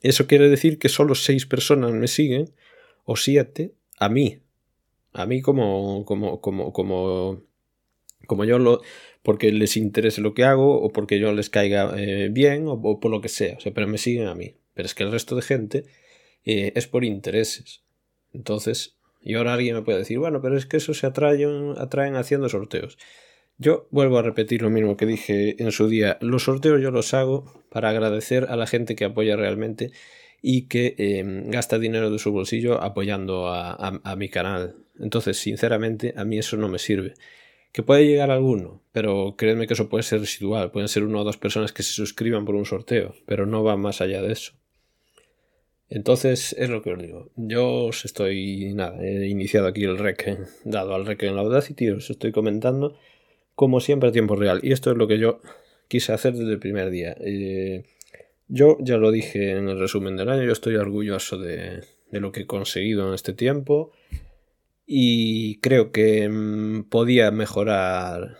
eso 0.00 0.28
quiere 0.28 0.48
decir 0.48 0.78
que 0.78 0.88
solo 0.88 1.16
seis 1.16 1.44
personas 1.44 1.90
me 1.92 2.06
siguen, 2.06 2.54
o 3.04 3.16
siete, 3.16 3.74
a 3.98 4.08
mí. 4.08 4.38
A 5.12 5.26
mí 5.26 5.42
como, 5.42 6.04
como, 6.04 6.40
como, 6.40 6.72
como, 6.72 7.47
como 8.28 8.44
yo 8.44 8.60
lo, 8.60 8.80
porque 9.24 9.50
les 9.50 9.76
interese 9.76 10.20
lo 10.20 10.34
que 10.34 10.44
hago, 10.44 10.80
o 10.80 10.90
porque 10.92 11.18
yo 11.18 11.32
les 11.32 11.50
caiga 11.50 11.92
eh, 11.96 12.28
bien, 12.30 12.66
o, 12.68 13.00
por 13.00 13.10
lo 13.10 13.20
que 13.20 13.28
sea. 13.28 13.56
O 13.56 13.60
sea, 13.60 13.74
pero 13.74 13.88
me 13.88 13.98
siguen 13.98 14.28
a 14.28 14.36
mí. 14.36 14.54
Pero 14.74 14.86
es 14.86 14.94
que 14.94 15.02
el 15.02 15.10
resto 15.10 15.34
de 15.34 15.42
gente 15.42 15.84
eh, 16.44 16.72
es 16.76 16.86
por 16.86 17.04
intereses. 17.04 17.82
Entonces, 18.32 18.96
y 19.20 19.34
ahora 19.34 19.54
alguien 19.54 19.74
me 19.74 19.82
puede 19.82 19.98
decir, 19.98 20.18
bueno, 20.18 20.40
pero 20.40 20.56
es 20.56 20.66
que 20.66 20.76
eso 20.76 20.94
se 20.94 21.06
atraen, 21.06 21.74
atraen 21.76 22.14
haciendo 22.14 22.48
sorteos. 22.48 22.98
Yo 23.56 23.88
vuelvo 23.90 24.18
a 24.18 24.22
repetir 24.22 24.62
lo 24.62 24.70
mismo 24.70 24.96
que 24.96 25.06
dije 25.06 25.60
en 25.60 25.72
su 25.72 25.88
día. 25.88 26.18
Los 26.20 26.44
sorteos 26.44 26.80
yo 26.80 26.92
los 26.92 27.12
hago 27.12 27.64
para 27.70 27.88
agradecer 27.88 28.46
a 28.48 28.56
la 28.56 28.68
gente 28.68 28.94
que 28.94 29.04
apoya 29.04 29.34
realmente 29.34 29.90
y 30.40 30.68
que 30.68 30.94
em, 30.98 31.50
gasta 31.50 31.78
dinero 31.78 32.10
de 32.10 32.18
su 32.20 32.30
bolsillo 32.30 32.80
apoyando 32.80 33.48
a, 33.48 34.16
mi 34.16 34.28
canal. 34.28 34.76
Entonces, 35.00 35.38
sinceramente, 35.38 36.14
a 36.16 36.24
mí 36.24 36.38
eso 36.38 36.56
no 36.56 36.68
me 36.68 36.78
sirve. 36.78 37.14
Que 37.72 37.82
puede 37.82 38.06
llegar 38.06 38.30
alguno, 38.30 38.82
pero 38.92 39.34
créeme 39.36 39.66
que 39.66 39.74
eso 39.74 39.88
puede 39.88 40.02
ser 40.02 40.20
residual. 40.20 40.70
Pueden 40.70 40.88
ser 40.88 41.04
una 41.04 41.20
o 41.20 41.24
dos 41.24 41.36
personas 41.36 41.72
que 41.72 41.82
se 41.82 41.92
suscriban 41.92 42.44
por 42.44 42.54
un 42.54 42.64
sorteo, 42.64 43.14
pero 43.26 43.46
no 43.46 43.62
va 43.62 43.76
más 43.76 44.00
allá 44.00 44.22
de 44.22 44.32
eso. 44.32 44.52
Entonces, 45.90 46.54
es 46.58 46.68
lo 46.68 46.82
que 46.82 46.92
os 46.92 46.98
digo. 47.00 47.30
Yo 47.36 47.86
os 47.86 48.04
estoy, 48.04 48.72
nada, 48.74 49.02
he 49.02 49.26
iniciado 49.28 49.66
aquí 49.66 49.84
el 49.84 49.98
rec, 49.98 50.38
dado 50.64 50.94
al 50.94 51.06
rec 51.06 51.22
en 51.22 51.34
la 51.34 51.42
Audacity, 51.42 51.90
os 51.90 52.10
estoy 52.10 52.32
comentando 52.32 52.96
como 53.54 53.80
siempre 53.80 54.10
a 54.10 54.12
tiempo 54.12 54.36
real. 54.36 54.60
Y 54.62 54.72
esto 54.72 54.90
es 54.90 54.96
lo 54.96 55.08
que 55.08 55.18
yo 55.18 55.40
quise 55.88 56.12
hacer 56.12 56.34
desde 56.34 56.52
el 56.52 56.58
primer 56.58 56.90
día. 56.90 57.16
Eh, 57.20 57.84
yo 58.46 58.76
ya 58.80 58.98
lo 58.98 59.10
dije 59.10 59.50
en 59.50 59.68
el 59.68 59.78
resumen 59.78 60.16
del 60.16 60.28
año, 60.28 60.44
yo 60.44 60.52
estoy 60.52 60.76
orgulloso 60.76 61.38
de, 61.38 61.82
lo 62.10 62.32
que 62.32 62.42
he 62.42 62.46
conseguido 62.46 63.08
en 63.08 63.14
este 63.14 63.32
tiempo 63.32 63.92
y 64.90 65.60
creo 65.60 65.92
que 65.92 66.26
mm, 66.30 66.84
podía 66.84 67.30
mejorar, 67.30 68.38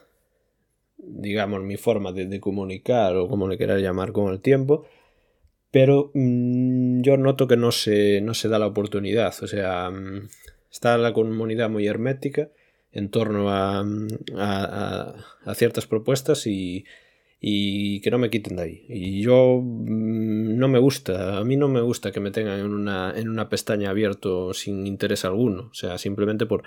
digamos, 0.97 1.63
mi 1.63 1.77
forma 1.77 2.13
de, 2.13 2.41
comunicar 2.41 3.17
o 3.17 3.29
como 3.29 3.49
le 3.49 3.59
queráis 3.59 3.83
llamar 3.83 4.13
con 4.13 4.33
el 4.33 4.41
tiempo, 4.41 4.87
pero 5.71 6.11
mm, 6.15 7.03
yo 7.03 7.19
noto 7.19 7.47
que 7.49 7.59
no 7.59 7.71
se, 7.71 8.23
no 8.23 8.33
se 8.33 8.49
da 8.49 8.59
la 8.59 8.67
oportunidad, 8.67 9.35
o 9.43 9.47
sea, 9.47 9.91
mm, 9.91 10.29
está 10.73 10.97
la 10.97 11.13
comunidad 11.13 11.69
muy 11.69 11.87
hermética 11.87 12.51
en 12.93 13.11
torno 13.11 13.51
a, 13.51 13.85
a, 14.35 15.55
ciertas 15.55 15.87
propuestas 15.87 16.47
y, 16.47 16.87
y, 17.41 18.01
que 18.01 18.11
no 18.11 18.19
me 18.19 18.31
quiten 18.31 18.57
de 18.57 18.63
ahí. 18.63 18.87
Y 18.89 19.23
yo 19.23 19.61
mm, 19.63 20.57
no 20.57 20.69
me 20.69 20.79
gusta, 20.79 21.39
a 21.39 21.45
mí 21.45 21.57
no 21.57 21.69
me 21.69 21.81
gusta 21.81 22.13
que 22.13 22.21
me 22.21 22.31
tengan 22.31 22.61
en 22.61 22.73
una, 22.73 23.13
en 23.17 23.29
una 23.29 23.49
pestaña 23.49 23.91
abierto 23.91 24.53
sin 24.55 24.87
interés 24.87 25.25
alguno, 25.25 25.69
o 25.71 25.75
sea, 25.75 25.99
simplemente 25.99 26.47
por, 26.47 26.63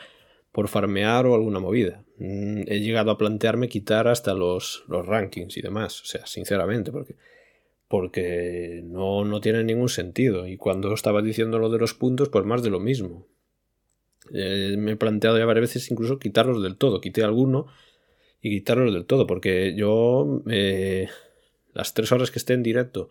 por 0.51 0.67
farmear 0.67 1.25
o 1.25 1.35
alguna 1.35 1.59
movida. 1.59 2.03
Mm, 2.17 2.63
he 2.67 2.79
llegado 2.79 3.11
a 3.11 3.17
plantearme 3.17 3.69
quitar 3.69 4.07
hasta 4.07 4.33
los, 4.33 4.83
los 4.87 5.05
rankings 5.05 5.57
y 5.57 5.61
demás, 5.61 6.01
o 6.01 6.05
sea, 6.05 6.25
sinceramente, 6.25 6.91
porque 6.91 7.15
porque 7.91 8.81
no, 8.85 9.25
no 9.25 9.41
tiene 9.41 9.65
ningún 9.65 9.89
sentido. 9.89 10.47
Y 10.47 10.55
cuando 10.55 10.93
estaba 10.93 11.21
diciendo 11.21 11.59
lo 11.59 11.69
de 11.69 11.77
los 11.77 11.93
puntos, 11.93 12.29
pues 12.29 12.45
más 12.45 12.63
de 12.63 12.69
lo 12.69 12.79
mismo. 12.79 13.27
Eh, 14.33 14.75
me 14.77 14.93
he 14.93 14.95
planteado 14.95 15.37
ya 15.37 15.43
varias 15.43 15.73
veces 15.73 15.91
incluso 15.91 16.17
quitarlos 16.17 16.63
del 16.63 16.77
todo. 16.77 17.01
Quité 17.01 17.21
alguno 17.21 17.67
y 18.41 18.49
quitarlos 18.49 18.93
del 18.93 19.05
todo, 19.05 19.27
porque 19.27 19.73
yo 19.75 20.41
eh, 20.49 21.07
las 21.73 21.93
tres 21.93 22.11
horas 22.11 22.31
que 22.31 22.39
esté 22.39 22.53
en 22.53 22.63
directo 22.63 23.09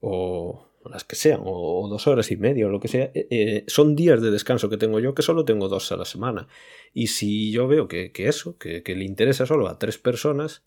o, 0.00 0.68
las 0.90 1.04
que 1.04 1.16
sean, 1.16 1.40
o, 1.44 1.86
dos 1.88 2.06
horas 2.06 2.30
y 2.30 2.36
media 2.36 2.66
o 2.66 2.70
lo 2.70 2.80
que 2.80 2.88
sea, 2.88 3.10
eh, 3.14 3.64
son 3.66 3.96
días 3.96 4.20
de 4.20 4.30
descanso 4.30 4.68
que 4.68 4.76
tengo 4.76 5.00
yo 5.00 5.14
que 5.14 5.22
solo 5.22 5.44
tengo 5.44 5.68
dos 5.68 5.90
a 5.92 5.96
la 5.96 6.04
semana. 6.04 6.48
Y 6.92 7.08
si 7.08 7.50
yo 7.50 7.66
veo 7.68 7.88
que, 7.88 8.12
eso, 8.16 8.58
que, 8.58 8.82
le 8.86 9.04
interesa 9.04 9.46
solo 9.46 9.68
a 9.68 9.78
tres 9.78 9.98
personas, 9.98 10.62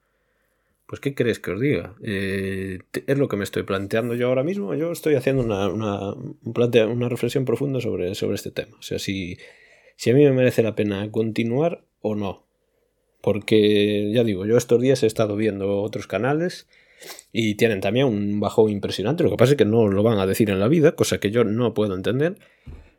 pues 0.85 1.01
¿qué 1.01 1.13
crees 1.13 1.39
que 1.39 1.51
os 1.51 1.59
diga? 1.59 1.95
es 2.01 3.17
lo 3.17 3.27
que 3.27 3.35
me 3.35 3.43
estoy 3.43 3.63
planteando 3.63 4.15
yo 4.15 4.27
ahora 4.27 4.43
mismo. 4.43 4.73
Yo 4.75 4.91
estoy 4.91 5.15
haciendo 5.15 5.43
una, 5.43 5.67
una, 5.67 6.13
una 6.13 7.09
reflexión 7.09 7.45
profunda 7.45 7.81
sobre, 7.81 8.15
sobre 8.15 8.35
este 8.35 8.51
tema. 8.51 8.77
O 8.77 8.81
sea, 8.81 8.97
si 8.97 9.37
si 9.97 10.11
a 10.11 10.13
mí 10.13 10.23
me 10.23 10.31
merece 10.31 10.63
la 10.63 10.75
pena 10.75 11.11
continuar 11.11 11.83
o 12.01 12.15
no. 12.15 12.46
Porque 13.21 14.11
ya 14.13 14.23
digo, 14.23 14.45
yo 14.45 14.57
estos 14.57 14.81
días 14.81 15.03
he 15.03 15.07
estado 15.07 15.35
viendo 15.35 15.81
otros 15.81 16.07
canales 16.07 16.67
y 17.31 17.55
tienen 17.55 17.81
también 17.81 18.07
un 18.07 18.39
bajón 18.39 18.69
impresionante. 18.69 19.23
Lo 19.23 19.29
que 19.29 19.37
pasa 19.37 19.53
es 19.53 19.57
que 19.57 19.65
no 19.65 19.87
lo 19.87 20.03
van 20.03 20.19
a 20.19 20.25
decir 20.25 20.49
en 20.49 20.59
la 20.59 20.67
vida, 20.67 20.93
cosa 20.93 21.19
que 21.19 21.31
yo 21.31 21.43
no 21.43 21.73
puedo 21.73 21.95
entender. 21.95 22.37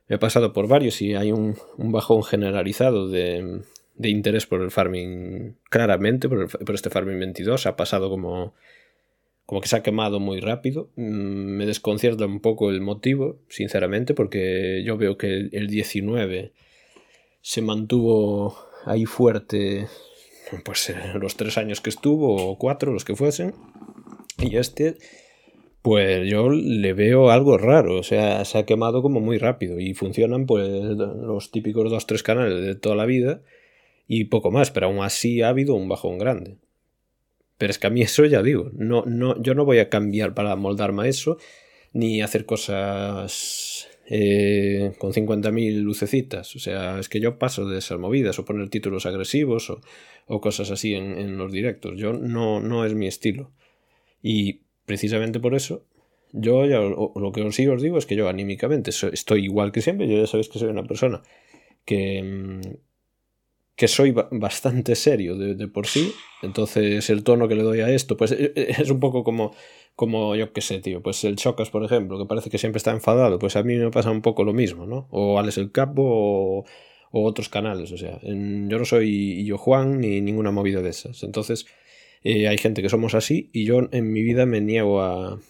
he 0.08 0.18
pasado 0.18 0.52
por 0.52 0.68
varios 0.68 1.00
y 1.02 1.14
hay 1.14 1.32
un, 1.32 1.56
bajón 1.76 2.22
generalizado 2.22 3.08
de, 3.08 3.62
interés 4.02 4.46
por 4.46 4.62
el 4.62 4.70
farming, 4.70 5.56
claramente, 5.70 6.28
por, 6.28 6.48
este 6.74 6.90
farming 6.90 7.18
22. 7.18 7.66
Ha 7.66 7.76
pasado 7.76 8.10
como, 8.10 8.54
como 9.46 9.60
que 9.60 9.68
se 9.68 9.76
ha 9.76 9.82
quemado 9.82 10.20
muy 10.20 10.40
rápido. 10.40 10.90
Mm, 10.96 11.56
me 11.56 11.66
desconcierta 11.66 12.26
un 12.26 12.40
poco 12.40 12.70
el 12.70 12.80
motivo, 12.80 13.38
sinceramente, 13.48 14.14
porque 14.14 14.82
yo 14.84 14.96
veo 14.96 15.16
que 15.18 15.48
el 15.52 15.68
19 15.68 16.52
se 17.40 17.62
mantuvo 17.62 18.67
ahí 18.84 19.04
fuerte 19.04 19.86
pues 20.64 20.94
los 21.14 21.36
tres 21.36 21.58
años 21.58 21.80
que 21.80 21.90
estuvo 21.90 22.50
o 22.50 22.58
cuatro 22.58 22.92
los 22.92 23.04
que 23.04 23.16
fuesen. 23.16 23.54
Y 24.38 24.56
este 24.56 24.96
pues 25.82 26.28
yo 26.28 26.50
le 26.50 26.92
veo 26.92 27.30
algo 27.30 27.56
raro 27.56 27.98
o 27.98 28.02
sea 28.02 28.44
se 28.44 28.58
ha 28.58 28.66
quemado 28.66 29.00
como 29.00 29.20
muy 29.20 29.38
rápido 29.38 29.78
y 29.78 29.94
funcionan 29.94 30.44
pues 30.44 30.68
los 30.68 31.50
típicos 31.50 31.90
dos 31.90 32.06
tres 32.06 32.22
canales 32.22 32.62
de 32.62 32.74
toda 32.74 32.96
la 32.96 33.06
vida 33.06 33.42
y 34.06 34.24
poco 34.24 34.50
más 34.50 34.70
pero 34.70 34.86
aún 34.86 35.02
así 35.02 35.42
ha 35.42 35.48
habido 35.48 35.74
un 35.74 35.88
bajón 35.88 36.18
grande. 36.18 36.56
Pero 37.58 37.70
es 37.70 37.78
que 37.78 37.88
a 37.88 37.90
mí 37.90 38.02
eso 38.02 38.24
ya 38.24 38.42
digo 38.42 38.70
no 38.74 39.04
no 39.06 39.40
yo 39.42 39.54
no 39.54 39.64
voy 39.64 39.78
a 39.78 39.88
cambiar 39.88 40.34
para 40.34 40.56
moldarme 40.56 41.04
a 41.04 41.08
eso 41.08 41.38
ni 41.92 42.22
hacer 42.22 42.44
cosas 42.44 43.88
eh, 44.10 44.92
con 44.98 45.12
50.000 45.12 45.82
lucecitas. 45.82 46.56
O 46.56 46.58
sea, 46.58 46.98
es 46.98 47.08
que 47.08 47.20
yo 47.20 47.38
paso 47.38 47.68
de 47.68 47.78
esas 47.78 47.98
movidas 47.98 48.38
o 48.38 48.44
poner 48.44 48.70
títulos 48.70 49.04
agresivos 49.04 49.70
o, 50.26 50.40
cosas 50.40 50.70
así 50.70 50.94
en, 50.94 51.36
los 51.36 51.52
directos. 51.52 51.98
Yo 51.98 52.14
no, 52.14 52.60
no 52.60 52.84
es 52.86 52.94
mi 52.94 53.06
estilo. 53.06 53.52
Y 54.22 54.62
precisamente 54.86 55.40
por 55.40 55.54
eso, 55.54 55.84
yo 56.32 56.64
ya 56.66 56.80
lo 56.80 57.32
que 57.32 57.42
os 57.42 57.82
digo 57.82 57.98
es 57.98 58.06
que 58.06 58.16
yo 58.16 58.28
anímicamente 58.28 58.90
estoy 58.90 59.44
igual 59.44 59.72
que 59.72 59.82
siempre. 59.82 60.08
Yo 60.08 60.18
ya 60.18 60.26
sabéis 60.26 60.48
que 60.48 60.58
soy 60.58 60.68
una 60.68 60.84
persona 60.84 61.22
que, 61.84 62.22
mm, 62.22 62.60
que 63.78 63.86
soy 63.86 64.10
bastante 64.10 64.96
serio 64.96 65.36
de, 65.36 65.68
por 65.68 65.86
sí. 65.86 66.12
Entonces 66.42 67.08
el 67.10 67.22
tono 67.22 67.46
que 67.46 67.54
le 67.54 67.62
doy 67.62 67.80
a 67.80 67.88
esto, 67.88 68.16
pues 68.16 68.32
e, 68.32 68.52
e, 68.56 68.74
es 68.76 68.90
un 68.90 68.98
poco 68.98 69.22
como 69.22 69.54
como 69.94 70.36
yo 70.36 70.52
qué 70.52 70.60
sé, 70.60 70.80
tío, 70.80 71.02
pues 71.02 71.24
el 71.24 71.36
Chocas, 71.36 71.70
por 71.70 71.84
ejemplo, 71.84 72.18
que 72.18 72.26
parece 72.26 72.50
que 72.50 72.58
siempre 72.58 72.78
está 72.78 72.92
enfadado, 72.92 73.38
pues 73.38 73.56
a 73.56 73.62
mí 73.62 73.76
me 73.76 73.90
pasa 73.90 74.10
un 74.10 74.22
poco 74.22 74.44
lo 74.44 74.52
mismo, 74.52 74.86
¿no? 74.86 75.08
O 75.10 75.38
Alex 75.38 75.58
el 75.58 75.72
Capo 75.72 76.02
o, 76.04 76.64
otros 77.10 77.48
canales, 77.48 77.90
o 77.92 77.96
sea, 77.96 78.20
yo 78.22 78.78
no 78.78 78.84
soy 78.84 79.44
yo 79.44 79.58
Juan 79.58 80.00
ni 80.00 80.20
ninguna 80.20 80.50
movida 80.50 80.82
de 80.82 80.90
esas. 80.90 81.22
Entonces, 81.22 81.66
eh, 82.22 82.48
hay 82.48 82.58
gente 82.58 82.82
que 82.82 82.88
somos 82.88 83.14
así 83.14 83.50
y 83.52 83.64
yo 83.64 83.88
en 83.90 84.12
mi 84.12 84.22
vida 84.22 84.44
me 84.46 84.60
niego 84.60 85.02
a, 85.02 85.40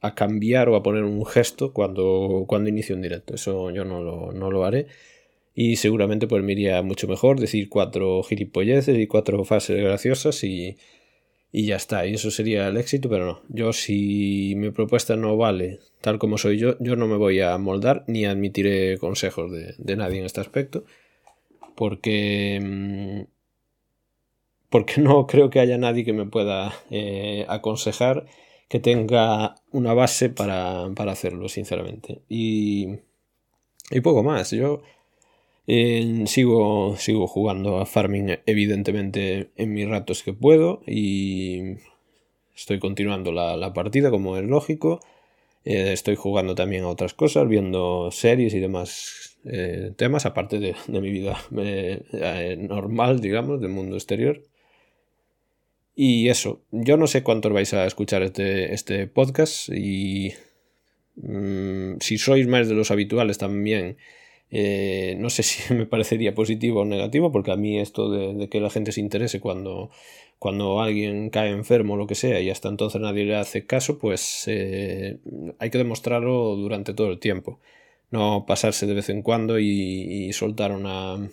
a 0.00 0.14
cambiar 0.14 0.68
o 0.68 0.76
a 0.76 0.82
poner 0.82 1.04
un 1.04 1.24
gesto 1.26 1.72
cuando, 1.72 2.44
cuando 2.46 2.68
inicio 2.68 2.94
un 2.94 3.02
directo. 3.02 3.34
Eso 3.34 3.70
yo 3.70 3.84
no 3.84 4.02
lo, 4.02 4.32
no 4.32 4.50
lo 4.50 4.64
haré. 4.64 4.86
Y 5.60 5.74
seguramente 5.74 6.28
pues 6.28 6.44
me 6.44 6.52
iría 6.52 6.80
mucho 6.82 7.08
mejor 7.08 7.40
decir 7.40 7.68
cuatro 7.68 8.22
gilipolleces 8.22 8.96
y 8.96 9.08
cuatro 9.08 9.42
fases 9.44 9.82
graciosas 9.82 10.44
y, 10.44 10.76
y 11.50 11.66
ya 11.66 11.74
está, 11.74 12.06
y 12.06 12.14
eso 12.14 12.30
sería 12.30 12.68
el 12.68 12.76
éxito, 12.76 13.08
pero 13.08 13.26
no. 13.26 13.42
Yo 13.48 13.72
si 13.72 14.54
mi 14.56 14.70
propuesta 14.70 15.16
no 15.16 15.36
vale 15.36 15.80
tal 16.00 16.20
como 16.20 16.38
soy 16.38 16.58
yo, 16.58 16.76
yo 16.78 16.94
no 16.94 17.08
me 17.08 17.16
voy 17.16 17.40
a 17.40 17.58
moldar 17.58 18.04
ni 18.06 18.24
admitiré 18.24 18.98
consejos 18.98 19.50
de, 19.50 19.96
nadie 19.96 20.20
en 20.20 20.26
este 20.26 20.40
aspecto, 20.40 20.84
porque, 21.74 22.60
mm, 22.62 23.22
porque 24.70 25.00
no 25.00 25.26
creo 25.26 25.50
que 25.50 25.58
haya 25.58 25.76
nadie 25.76 26.04
que 26.04 26.12
me 26.12 26.26
pueda 26.26 26.72
eh, 26.92 27.44
aconsejar 27.48 28.26
que 28.68 28.78
tenga 28.78 29.56
una 29.72 29.92
base 29.92 30.30
para, 30.30 30.88
para 30.94 31.10
hacerlo, 31.10 31.48
sinceramente. 31.48 32.22
Y, 32.28 33.00
y 33.90 34.00
poco 34.02 34.22
más, 34.22 34.52
yo 34.52 34.82
sigo, 36.26 36.96
sigo 36.96 37.26
jugando 37.26 37.78
a 37.78 37.86
farming, 37.86 38.38
evidentemente, 38.46 39.50
en 39.56 39.72
mis 39.74 39.88
ratos 39.88 40.22
que 40.22 40.32
puedo 40.32 40.82
y 40.86 41.76
estoy 42.56 42.78
continuando 42.78 43.32
la, 43.32 43.72
partida 43.72 44.10
como 44.10 44.36
es 44.36 44.44
lógico. 44.44 45.00
Eh, 45.64 45.92
estoy 45.92 46.16
jugando 46.16 46.54
también 46.54 46.84
a 46.84 46.88
otras 46.88 47.14
cosas, 47.14 47.48
viendo 47.48 48.10
series 48.10 48.54
y 48.54 48.60
demás 48.60 49.38
eh, 49.44 49.92
temas, 49.96 50.24
aparte 50.24 50.58
de, 50.58 50.74
mi 50.88 51.10
vida 51.10 51.36
eh, 51.56 52.56
normal, 52.58 53.20
digamos, 53.20 53.60
del 53.60 53.70
mundo 53.70 53.96
exterior. 53.96 54.42
Y 55.94 56.28
eso, 56.28 56.62
yo 56.70 56.96
no 56.96 57.06
sé 57.06 57.22
cuántos 57.22 57.52
vais 57.52 57.74
a 57.74 57.84
escuchar 57.84 58.22
este, 58.22 58.72
este 58.72 59.06
podcast 59.08 59.68
y 59.68 60.32
Mm, 61.22 61.98
si 62.00 62.16
sois 62.18 62.46
más 62.46 62.68
de 62.68 62.74
los 62.74 62.90
habituales 62.90 63.38
también, 63.38 63.96
eh, 64.50 65.16
no 65.18 65.30
sé 65.30 65.42
si 65.44 65.74
me 65.74 65.86
parecería 65.86 66.34
positivo 66.34 66.80
o 66.80 66.84
negativo, 66.84 67.32
porque 67.32 67.52
a 67.52 67.56
mí 67.56 67.78
esto 67.78 68.10
de, 68.10 68.48
que 68.48 68.60
la 68.60 68.70
gente 68.70 68.92
se 68.92 69.00
interese 69.00 69.40
cuando, 69.40 69.90
cuando 70.38 70.80
alguien 70.80 71.30
cae 71.30 71.50
enfermo 71.50 71.94
o 71.94 71.96
lo 71.96 72.06
que 72.06 72.14
sea 72.14 72.40
y 72.40 72.50
hasta 72.50 72.68
entonces 72.68 73.00
nadie 73.00 73.24
le 73.24 73.36
hace 73.36 73.66
caso, 73.66 73.98
pues 73.98 74.44
eh, 74.46 75.18
hay 75.58 75.70
que 75.70 75.78
demostrarlo 75.78 76.56
durante 76.56 76.94
todo 76.94 77.10
el 77.10 77.18
tiempo. 77.18 77.60
No 78.10 78.46
pasarse 78.46 78.86
de 78.86 78.94
vez 78.94 79.10
en 79.10 79.20
cuando 79.20 79.58
y, 79.58 80.32
soltar 80.32 80.72
una, 80.72 81.28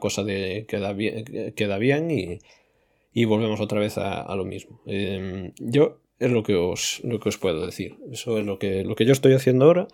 cosa 0.00 0.24
de 0.24 0.66
queda 0.66 0.92
bien, 0.92 1.52
queda 1.54 1.78
bien 1.78 2.10
y, 2.10 2.40
y 3.16 3.24
volvemos 3.24 3.60
otra 3.60 3.80
vez 3.80 3.96
a, 3.96 4.34
lo 4.36 4.44
mismo. 4.44 4.80
Em, 4.84 5.52
yo 5.58 6.00
es 6.18 6.30
lo 6.30 6.42
que 6.42 6.54
os, 6.54 7.00
lo 7.02 7.18
que 7.18 7.30
os 7.30 7.38
puedo 7.38 7.64
decir. 7.64 7.96
Eso 8.10 8.38
es 8.38 8.44
lo 8.44 8.58
que, 8.58 8.84
lo 8.84 8.94
que 8.94 9.06
yo 9.06 9.12
estoy 9.12 9.32
haciendo 9.32 9.64
ahora. 9.64 9.88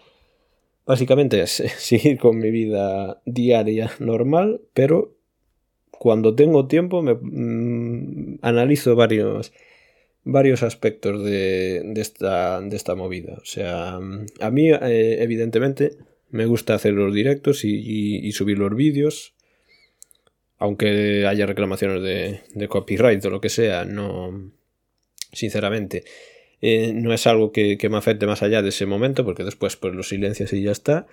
Básicamente 0.85 1.41
es 1.41 1.51
seguir 1.79 2.19
con 2.19 2.39
mi 2.39 2.51
vida 2.51 3.21
diaria 3.25 3.91
normal, 3.99 4.61
pero 4.75 5.15
cuando 5.91 6.35
tengo 6.35 6.67
tiempo 6.67 7.03
me 7.03 7.15
mm, 7.15 8.39
analizo 8.43 8.97
varios, 8.97 9.53
varios 10.25 10.63
aspectos 10.63 11.23
de, 11.25 11.93
esta, 11.97 12.61
de 12.61 12.77
esta 12.77 12.95
movida. 12.95 13.35
O 13.35 13.45
sea, 13.45 13.95
a 14.41 14.51
mí 14.51 14.71
eh, 14.71 15.23
evidentemente 15.23 15.97
me 16.31 16.47
gusta 16.47 16.75
hacer 16.75 16.95
los 16.95 17.15
directos 17.15 17.65
y, 17.65 18.33
subir 18.33 18.59
los 18.59 18.75
vídeos. 18.75 19.35
Aunque 20.59 21.27
haya 21.27 21.47
reclamaciones 21.47 22.03
de, 22.03 22.41
de 22.55 22.69
copyright 22.69 23.25
o 23.25 23.31
lo 23.31 23.41
que 23.41 23.49
sea, 23.49 23.85
no, 23.85 24.53
sinceramente. 25.33 26.05
Eh, 26.63 26.93
no 26.95 27.13
es 27.13 27.27
algo 27.27 27.53
que, 27.53 27.77
me 27.91 27.97
afecte 27.99 28.27
más 28.27 28.43
allá 28.43 28.63
de 28.63 28.71
ese 28.71 28.87
momento, 28.87 29.25
porque 29.25 29.45
después 29.45 29.77
pues 29.77 29.95
lo 29.95 30.03
silencias 30.03 30.53
y 30.53 30.63
ya 30.63 30.73
está. 30.73 31.07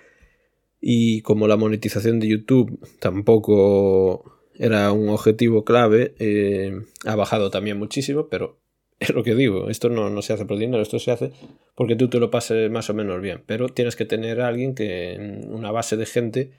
Y 0.80 1.20
como 1.22 1.48
la 1.48 1.56
monetización 1.56 2.20
de 2.20 2.28
YouTube 2.28 2.80
tampoco 3.00 4.40
era 4.58 4.92
un 4.92 5.10
objetivo 5.10 5.64
clave, 5.64 6.14
eh, 6.18 6.80
ha 7.04 7.16
bajado 7.16 7.50
también 7.50 7.78
muchísimo, 7.78 8.28
pero 8.28 8.58
es 9.00 9.10
lo 9.10 9.22
que 9.22 9.34
digo, 9.34 9.68
esto 9.68 9.90
no, 9.90 10.08
no, 10.08 10.22
se 10.22 10.32
hace 10.32 10.46
por 10.46 10.58
dinero, 10.58 10.82
esto 10.82 10.98
se 10.98 11.10
hace 11.10 11.32
porque 11.74 11.96
tú 11.96 12.08
te 12.08 12.20
lo 12.20 12.30
pases 12.30 12.70
más 12.70 12.90
o 12.90 12.94
menos 12.94 13.20
bien, 13.20 13.42
pero 13.46 13.68
tienes 13.68 13.96
que 13.96 14.04
tener 14.04 14.40
a 14.40 14.48
alguien 14.48 14.74
que, 14.74 15.44
una 15.48 15.72
base 15.72 15.96
de 15.96 16.06
gente 16.06 16.50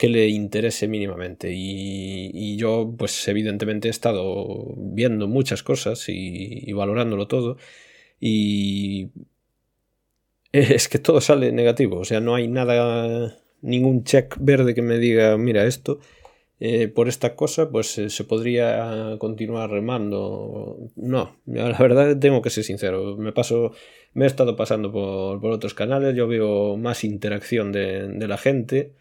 que 0.00 0.08
le 0.08 0.28
interese 0.28 0.88
mínimamente. 0.88 1.52
Y, 1.52 2.56
yo, 2.56 2.94
pues 2.98 3.28
evidentemente 3.28 3.88
he 3.88 3.90
estado 3.90 4.74
viendo 4.76 5.28
muchas 5.28 5.62
cosas 5.62 6.06
y, 6.08 6.72
valorándolo 6.72 7.28
todo. 7.28 7.58
Y 8.20 9.10
es 10.52 10.88
que 10.88 10.98
todo 10.98 11.20
sale 11.20 11.52
negativo. 11.52 11.98
O 11.98 12.04
sea, 12.04 12.20
no 12.20 12.34
hay 12.34 12.48
nada, 12.48 13.36
ningún 13.62 14.04
check 14.04 14.36
verde 14.38 14.74
que 14.74 14.82
me 14.82 14.98
diga, 14.98 15.36
mira, 15.38 15.64
esto, 15.64 16.00
eh, 16.60 16.88
por 16.88 17.08
esta 17.08 17.34
cosa, 17.36 17.70
pues 17.70 17.96
eh, 17.98 18.10
se 18.10 18.24
podría 18.24 19.16
continuar 19.18 19.70
remando. 19.70 20.78
No, 20.96 21.36
la 21.46 21.72
verdad 21.78 22.18
tengo 22.18 22.42
que 22.42 22.50
ser 22.50 22.64
sincero. 22.64 23.16
Me 23.16 23.32
paso, 23.32 23.72
me 24.12 24.24
he 24.24 24.28
estado 24.28 24.56
pasando 24.56 24.92
por, 24.92 25.44
otros 25.46 25.74
canales, 25.74 26.14
yo 26.14 26.28
veo 26.28 26.76
más 26.76 27.04
interacción 27.04 27.72
de 27.72 28.28
la 28.28 28.38
gente. 28.38 28.94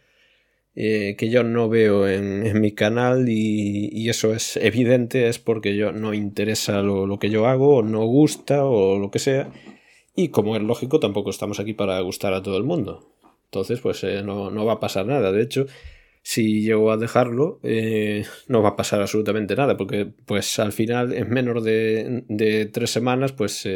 Eh, 0.76 1.16
que 1.18 1.30
yo 1.30 1.44
no 1.44 1.68
veo 1.68 2.08
en, 2.08 2.62
mi 2.62 2.72
canal 2.74 3.28
y, 3.28 4.08
eso 4.10 4.34
es 4.34 4.56
evidente, 4.58 5.28
es 5.28 5.40
porque 5.40 5.76
yo 5.76 5.92
no 5.92 6.14
interesa 6.14 6.82
lo, 6.82 7.20
que 7.20 7.30
yo 7.30 7.48
hago, 7.48 7.78
o 7.78 7.84
no 7.84 8.06
gusta 8.06 8.66
o 8.66 8.98
lo 9.00 9.12
que 9.12 9.20
sea. 9.20 9.52
Y 10.16 10.30
como 10.30 10.56
es 10.56 10.64
lógico, 10.64 11.00
tampoco 11.00 11.30
estamos 11.32 11.60
aquí 11.60 11.74
para 11.74 12.00
gustar 12.02 12.34
a 12.34 12.44
todo 12.44 12.58
el 12.58 12.64
mundo. 12.64 13.14
Entonces, 13.46 13.80
pues 13.82 14.04
eh, 14.04 14.22
no, 14.24 14.66
va 14.66 14.74
a 14.74 14.80
pasar 14.80 15.06
nada. 15.06 15.32
De 15.32 15.42
hecho, 15.42 15.66
si 16.22 16.62
llego 16.62 16.92
a 16.92 16.98
dejarlo, 16.98 17.60
eh, 17.64 18.26
no 18.48 18.62
va 18.62 18.70
a 18.70 18.76
pasar 18.76 19.02
absolutamente 19.02 19.56
nada, 19.56 19.78
porque 19.78 20.06
pues 20.26 20.60
al 20.60 20.72
final, 20.72 21.14
en 21.14 21.30
menos 21.30 21.64
de, 21.64 22.70
tres 22.72 22.90
semanas, 22.92 23.34
pues 23.34 23.68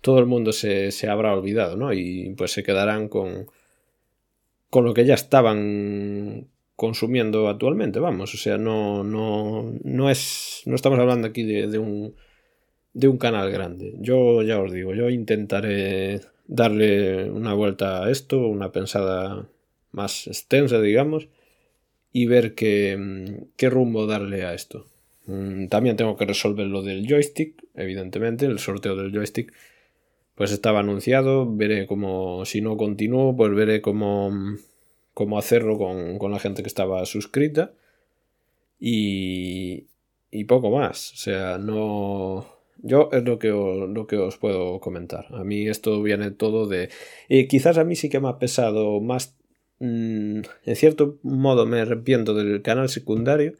todo 0.00 0.18
el 0.18 0.26
mundo 0.26 0.52
se, 0.52 0.90
se 0.92 1.08
habrá 1.08 1.34
olvidado, 1.34 1.76
¿no? 1.76 1.92
Y 1.92 2.34
pues 2.36 2.52
se 2.52 2.62
quedarán 2.62 3.08
con 3.08 3.46
con 4.72 4.86
lo 4.86 4.94
que 4.94 5.04
ya 5.04 5.12
estaban 5.12 6.48
consumiendo 6.76 7.46
actualmente, 7.50 8.00
vamos, 8.00 8.32
o 8.32 8.38
sea, 8.38 8.56
no, 8.56 9.04
no, 9.04 9.70
no 9.84 10.08
es, 10.08 10.62
no 10.64 10.76
estamos 10.76 10.98
hablando 10.98 11.28
aquí 11.28 11.42
de, 11.42 11.78
un, 11.78 12.14
de 12.94 13.06
un 13.06 13.18
canal 13.18 13.50
grande. 13.50 13.92
Yo 13.98 14.40
ya 14.40 14.58
os 14.58 14.72
digo, 14.72 14.94
yo 14.94 15.10
intentaré 15.10 16.22
darle 16.46 17.30
una 17.30 17.52
vuelta 17.52 18.02
a 18.02 18.10
esto, 18.10 18.46
una 18.46 18.72
pensada 18.72 19.46
más 19.90 20.26
extensa, 20.26 20.80
digamos, 20.80 21.28
y 22.10 22.24
ver 22.24 22.54
qué, 22.54 23.44
qué 23.58 23.68
rumbo 23.68 24.06
darle 24.06 24.46
a 24.46 24.54
esto. 24.54 24.86
Mm, 25.26 25.66
también 25.66 25.96
tengo 25.96 26.16
que 26.16 26.24
resolver 26.24 26.66
lo 26.66 26.80
del 26.80 27.06
joystick, 27.06 27.62
evidentemente, 27.74 28.46
el 28.46 28.58
sorteo 28.58 28.96
del 28.96 29.12
joystick 29.12 29.52
pues 30.34 30.52
estaba 30.52 30.80
anunciado, 30.80 31.46
veré 31.54 31.86
cómo, 31.86 32.44
si 32.44 32.60
no 32.60 32.76
continúo, 32.76 33.36
pues 33.36 33.54
veré 33.54 33.82
cómo, 33.82 34.32
cómo 35.14 35.38
hacerlo 35.38 35.78
con, 35.78 36.30
la 36.30 36.38
gente 36.38 36.62
que 36.62 36.68
estaba 36.68 37.04
suscrita 37.06 37.72
y, 38.78 39.86
y 40.30 40.44
poco 40.44 40.70
más, 40.70 41.12
o 41.12 41.16
sea, 41.16 41.58
no... 41.58 42.46
Yo 42.84 43.10
es 43.12 43.22
lo 43.22 43.38
que, 43.38 43.52
os, 43.52 43.88
lo 43.90 44.08
que 44.08 44.16
os 44.16 44.38
puedo 44.38 44.80
comentar. 44.80 45.26
A 45.34 45.44
mí 45.44 45.68
esto 45.68 46.02
viene 46.02 46.32
todo 46.32 46.66
de... 46.66 46.88
Y 47.28 47.46
quizás 47.46 47.78
a 47.78 47.84
mí 47.84 47.94
sí 47.94 48.08
que 48.08 48.18
me 48.18 48.28
ha 48.28 48.40
pesado 48.40 49.00
más... 49.00 49.36
Mm, 49.78 50.40
en 50.64 50.76
cierto 50.76 51.20
modo 51.22 51.64
me 51.64 51.80
arrepiento 51.80 52.34
del 52.34 52.60
canal 52.62 52.88
secundario 52.88 53.54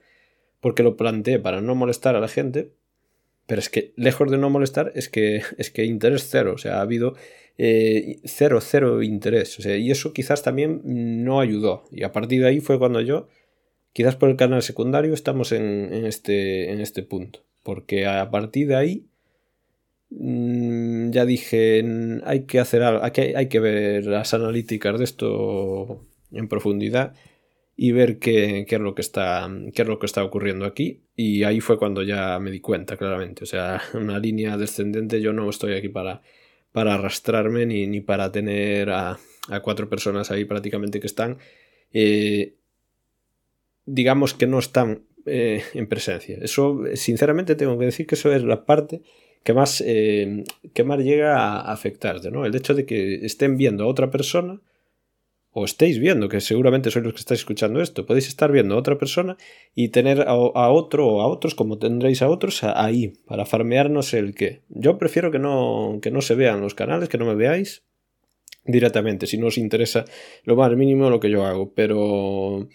porque 0.63 0.85
lo 0.85 0.97
planteé 0.97 1.39
para 1.41 1.61
no 1.61 1.75
molestar 1.75 2.17
a 2.17 2.21
la 2.21 2.29
gente, 2.29 2.73
pero 3.53 3.61
es 3.61 3.69
que, 3.69 3.93
lejos 3.97 4.31
de 4.31 4.39
no 4.39 4.49
molestar, 4.49 4.93
es 4.95 5.11
que, 5.11 5.43
es 5.59 5.71
que 5.71 5.85
interés 5.85 6.27
cero. 6.31 6.55
O 6.55 6.59
sea, 6.59 6.79
ha 6.79 6.81
habido 6.81 7.17
eh, 7.59 8.19
cero, 8.25 8.61
cero 8.63 9.03
interés. 9.03 9.59
O 9.59 9.63
sea, 9.63 9.77
y 9.77 9.91
eso 9.91 10.15
quizás 10.15 10.43
también 10.43 10.81
no 11.23 11.39
ayudó. 11.39 11.85
Y 11.91 12.03
a 12.05 12.13
partir 12.13 12.41
de 12.41 12.49
ahí 12.49 12.61
fue 12.61 12.79
cuando 12.79 13.03
yo, 13.03 13.29
quizás 13.93 14.17
por 14.17 14.31
el 14.31 14.37
canal 14.37 14.63
secundario, 14.63 15.13
estamos 15.13 15.53
en, 15.53 15.93
este, 16.07 16.73
en 16.73 16.81
este 16.81 17.03
punto. 17.03 17.41
Porque 17.63 18.07
a 18.07 18.31
partir 18.31 18.69
de 18.69 18.77
ahí 18.77 19.07
mm, 20.09 21.11
ya 21.11 21.27
dije, 21.27 21.85
hay 22.25 22.45
que 22.47 22.59
hacer 22.59 22.83
algo, 22.83 23.05
hay 23.05 23.49
que 23.49 23.61
ver 23.61 24.07
las 24.07 24.33
analíticas 24.33 24.97
de 24.97 25.05
esto 25.05 26.07
en 26.33 26.49
profundidad 26.49 27.13
y 27.77 27.93
ver 27.93 28.19
qué, 28.19 28.67
es 28.69 28.81
lo 28.81 28.95
que 28.95 29.03
está, 29.03 29.51
qué 29.75 29.83
es 29.83 29.89
lo 29.89 29.99
que 29.99 30.07
está 30.07 30.23
ocurriendo 30.25 30.67
aquí. 30.67 31.03
Y 31.17 31.45
ahí 31.45 31.61
fue 31.61 31.79
cuando 31.79 32.03
ya 32.03 32.39
me 32.39 32.51
di 32.51 32.61
cuenta, 32.61 32.97
claramente. 32.97 33.45
O 33.45 33.47
sea, 33.47 33.81
una 33.95 34.19
línea 34.19 34.57
descendente, 34.57 35.21
yo 35.21 35.33
no 35.33 35.49
estoy 35.49 35.75
aquí 35.75 35.89
para, 35.89 36.23
para 36.73 36.95
arrastrarme 36.95 37.67
ni, 37.67 37.87
ni 37.87 38.01
para 38.01 38.31
tener 38.31 38.91
a, 38.91 39.19
cuatro 39.63 39.89
personas 39.89 40.31
ahí 40.31 40.45
prácticamente 40.45 41.01
que 41.01 41.07
están, 41.09 41.39
eh, 41.93 42.55
digamos 43.87 44.35
que 44.35 44.47
no 44.47 44.61
están 44.61 45.03
eh, 45.27 45.65
en 45.75 45.89
presencia. 45.89 46.39
Eso, 46.41 46.83
sinceramente, 46.95 47.57
tengo 47.57 47.79
que 47.79 47.87
decir 47.87 48.07
que 48.07 48.15
eso 48.15 48.33
es 48.33 48.45
la 48.45 48.65
parte 48.65 49.03
que 49.43 49.55
más, 49.55 49.83
eh, 49.85 50.45
que 50.73 50.85
más 50.85 51.01
llega 51.01 51.37
a 51.37 51.73
afectarte, 51.73 52.31
¿no? 52.31 52.47
El 52.47 52.55
hecho 52.55 52.75
de 52.75 52.87
que 52.87 53.15
estén 53.27 53.57
viendo 53.57 53.85
a 53.85 53.89
otra 53.89 54.11
persona 54.11 54.61
o 55.53 55.65
estéis 55.65 55.99
viendo, 55.99 56.29
que 56.29 56.41
seguramente 56.41 56.91
sois 56.91 57.05
los 57.05 57.13
que 57.13 57.21
estáis 57.21 57.41
escuchando 57.41 57.83
esto, 57.83 58.07
podéis 58.07 58.29
estar 58.29 58.51
viendo 58.51 58.75
a 58.75 58.79
otra 58.79 58.97
persona 58.97 59.37
y 59.75 59.89
tener 59.89 60.23
a, 60.23 60.35
otro 60.35 61.07
o 61.07 61.21
a 61.21 61.27
otros, 61.27 61.55
como 61.55 61.79
tendréis 61.79 62.23
a 62.23 62.29
otros, 62.29 62.65
ahí, 62.65 63.13
para 63.27 63.45
farmearnos 63.45 64.15
el 64.15 64.35
que. 64.35 64.63
Yo 64.71 64.97
prefiero 64.97 65.31
que 65.31 65.39
no, 65.39 65.99
que 66.01 66.11
no 66.11 66.23
se 66.23 66.35
vean 66.35 66.63
los 66.63 66.75
canales, 66.75 67.11
que 67.11 67.19
no 67.19 67.27
me 67.27 67.35
veáis 67.35 67.83
directamente, 68.65 69.27
si 69.27 69.37
no 69.37 69.49
os 69.49 69.59
interesa 69.59 70.05
lo 70.45 70.57
más 70.57 70.75
mínimo 70.75 71.11
lo 71.11 71.21
que 71.21 71.31
yo 71.31 71.45
hago, 71.45 71.73
pero 71.75 72.69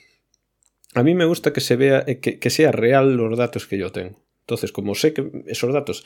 a 0.94 1.04
mí 1.04 1.16
me 1.16 1.26
gusta 1.26 1.54
que 1.54 1.62
se 1.62 1.78
vea, 1.78 2.06
que, 2.06 2.40
que 2.40 2.50
sea 2.50 2.72
real 2.72 3.16
los 3.16 3.38
datos 3.38 3.66
que 3.66 3.78
yo 3.80 3.92
tengo. 3.92 4.22
Entonces, 4.42 4.72
como 4.72 4.96
sé 4.96 5.14
que 5.14 5.30
esos 5.48 5.74
datos 5.74 6.06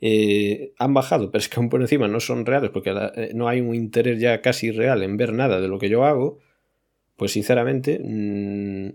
eh, 0.00 0.72
han 0.78 0.94
bajado, 0.94 1.30
pero 1.30 1.40
es 1.40 1.48
que 1.48 1.56
aún 1.60 1.68
por 1.68 1.80
encima 1.82 2.08
no 2.08 2.20
son 2.20 2.46
reales 2.46 2.70
porque 2.70 2.90
eh, 2.90 3.32
no 3.34 3.48
hay 3.48 3.60
un 3.60 3.74
interés 3.74 4.18
ya 4.18 4.40
casi 4.40 4.70
real 4.70 5.02
en 5.02 5.16
ver 5.16 5.32
nada 5.34 5.60
de 5.60 5.68
lo 5.68 5.78
que 5.78 5.90
yo 5.90 6.04
hago, 6.04 6.38
pues 7.16 7.32
sinceramente 7.32 8.00
mm, 8.02 8.88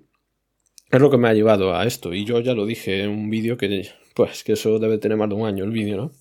es 0.91 1.01
lo 1.01 1.09
que 1.11 1.17
me 1.17 1.27
ha 1.27 1.33
llevado 1.33 1.75
a 1.75 1.85
esto. 1.85 2.13
Y 2.13 2.25
yo 2.25 2.39
ya 2.39 2.53
lo 2.53 2.65
dije 2.65 3.03
en 3.03 3.09
un 3.11 3.29
vídeo 3.29 3.57
que, 3.57 3.87
pues, 4.15 4.43
que 4.43 4.53
eso 4.53 4.79
debe 4.79 4.97
tener 4.97 5.17
más 5.17 5.29
de 5.29 5.35
un 5.35 5.45
año 5.45 5.63
el 5.63 5.71
vídeo, 5.71 5.97
¿no? 5.97 6.11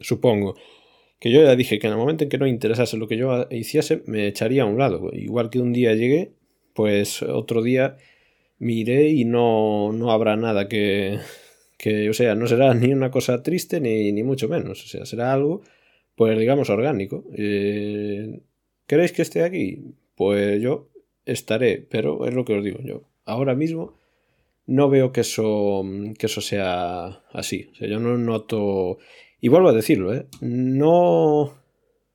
Supongo. 0.00 0.56
Que 1.20 1.30
yo 1.30 1.42
ya 1.42 1.56
dije 1.56 1.78
que 1.78 1.86
en 1.86 1.94
el 1.94 1.98
momento 1.98 2.24
en 2.24 2.30
que 2.30 2.38
no 2.38 2.46
interesase 2.46 2.96
lo 2.96 3.08
que 3.08 3.16
yo 3.16 3.46
hiciese, 3.50 4.02
me 4.06 4.26
echaría 4.26 4.64
a 4.64 4.66
un 4.66 4.78
lado. 4.78 5.10
Igual 5.12 5.48
que 5.50 5.60
un 5.60 5.72
día 5.72 5.94
llegué, 5.94 6.32
pues 6.74 7.22
otro 7.22 7.62
día 7.62 7.96
miré 8.58 9.10
y 9.10 9.24
no, 9.24 9.92
no 9.92 10.10
habrá 10.12 10.36
nada 10.36 10.68
que, 10.68 11.18
que, 11.76 12.08
o 12.10 12.12
sea, 12.12 12.34
no 12.34 12.46
será 12.46 12.74
ni 12.74 12.92
una 12.92 13.10
cosa 13.10 13.42
triste 13.42 13.80
ni, 13.80 14.12
ni 14.12 14.22
mucho 14.22 14.48
menos, 14.48 14.84
o 14.84 14.88
sea, 14.88 15.06
será 15.06 15.32
algo 15.32 15.62
pues 16.16 16.38
digamos 16.38 16.70
orgánico. 16.70 17.24
Eh, 17.36 18.40
¿Queréis 18.86 19.12
que 19.12 19.22
esté 19.22 19.42
aquí? 19.44 19.94
Pues 20.16 20.60
yo 20.60 20.88
estaré, 21.24 21.86
pero 21.88 22.26
es 22.26 22.34
lo 22.34 22.44
que 22.44 22.54
os 22.54 22.64
digo 22.64 22.78
yo. 22.82 23.02
Ahora 23.24 23.54
mismo 23.54 23.94
no 24.66 24.88
veo 24.88 25.12
que 25.12 25.20
eso, 25.20 25.84
que 26.18 26.26
eso 26.26 26.40
sea 26.40 27.22
así. 27.32 27.68
O 27.72 27.74
sea, 27.76 27.88
yo 27.88 28.00
no 28.00 28.16
noto... 28.16 28.98
Y 29.40 29.48
vuelvo 29.48 29.68
a 29.68 29.74
decirlo, 29.74 30.14
¿eh? 30.14 30.26
No... 30.40 31.62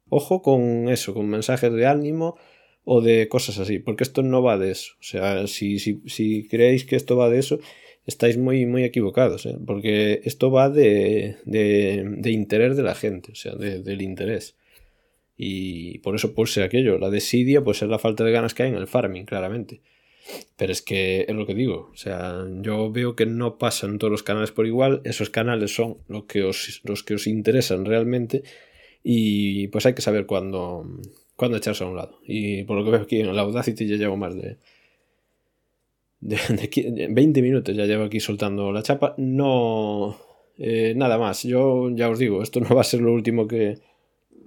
Ojo 0.09 0.41
con 0.41 0.89
eso, 0.89 1.13
con 1.13 1.27
mensajes 1.29 1.71
de 1.71 1.85
ánimo 1.85 2.37
o 2.83 2.99
de 2.99 3.29
cosas 3.29 3.59
así, 3.59 3.79
porque 3.79 4.03
esto 4.03 4.23
no 4.23 4.41
va 4.41 4.57
de 4.57 4.71
eso. 4.71 4.93
O 4.99 5.03
sea, 5.03 5.47
si, 5.47 5.79
si, 5.79 6.01
si 6.07 6.47
creéis 6.47 6.83
que 6.83 6.95
esto 6.97 7.15
va 7.15 7.29
de 7.29 7.39
eso, 7.39 7.59
estáis 8.05 8.37
muy, 8.37 8.65
muy 8.65 8.83
equivocados, 8.83 9.45
¿eh? 9.45 9.57
porque 9.65 10.21
esto 10.23 10.51
va 10.51 10.69
de, 10.69 11.37
de, 11.45 12.31
interés 12.31 12.77
de 12.77 12.83
la 12.83 12.95
gente, 12.95 13.33
o 13.33 13.35
sea, 13.35 13.55
de, 13.55 13.81
del 13.81 14.01
interés. 14.01 14.55
Y 15.37 15.99
por 15.99 16.15
eso 16.15 16.35
puse 16.35 16.63
aquello. 16.63 16.99
La 16.99 17.09
desidia, 17.09 17.63
pues 17.63 17.81
es 17.81 17.89
la 17.89 17.99
falta 17.99 18.23
de 18.23 18.31
ganas 18.31 18.53
que 18.53 18.63
hay 18.63 18.69
en 18.69 18.75
el 18.75 18.87
farming, 18.87 19.25
claramente. 19.25 19.81
Pero 20.55 20.71
es 20.71 20.83
que 20.83 21.25
es 21.27 21.35
lo 21.35 21.47
que 21.47 21.55
digo. 21.55 21.89
O 21.91 21.97
sea, 21.97 22.45
yo 22.61 22.91
veo 22.91 23.15
que 23.15 23.25
no 23.25 23.57
pasan 23.57 23.97
todos 23.97 24.11
los 24.11 24.23
canales 24.23 24.51
por 24.51 24.67
igual. 24.67 25.01
Esos 25.03 25.31
canales 25.31 25.73
son 25.73 25.97
lo 26.07 26.27
que 26.27 26.43
os, 26.43 26.81
los 26.83 27.03
que 27.03 27.15
os 27.15 27.25
interesan 27.25 27.85
realmente. 27.85 28.43
Y 29.03 29.67
pues 29.69 29.87
hay 29.87 29.95
que 29.95 30.03
saber 30.03 30.27
cuándo, 30.27 30.85
cuándo 31.35 31.57
echarse 31.57 31.83
a 31.83 31.87
un 31.87 31.95
lado. 31.95 32.19
Y 32.23 32.63
por 32.65 32.77
lo 32.77 32.85
que 32.85 32.91
veo 32.91 33.01
aquí 33.01 33.19
en 33.19 33.35
la 33.35 33.41
Audacity 33.41 33.87
ya 33.87 33.95
llevo 33.95 34.17
más 34.17 34.35
de, 34.35 34.57
de, 36.21 37.07
20 37.09 37.41
minutos 37.41 37.75
ya 37.75 37.85
llevo 37.85 38.05
aquí 38.05 38.19
soltando 38.19 38.71
la 38.71 38.83
chapa. 38.83 39.15
No. 39.17 40.17
Eh, 40.57 40.93
nada 40.95 41.17
más. 41.17 41.43
Yo 41.43 41.89
ya 41.89 42.09
os 42.09 42.19
digo, 42.19 42.41
esto 42.41 42.59
no 42.61 42.75
va 42.75 42.81
a 42.81 42.85
ser 42.85 43.01
lo 43.01 43.11
último 43.11 43.47
que, 43.47 43.79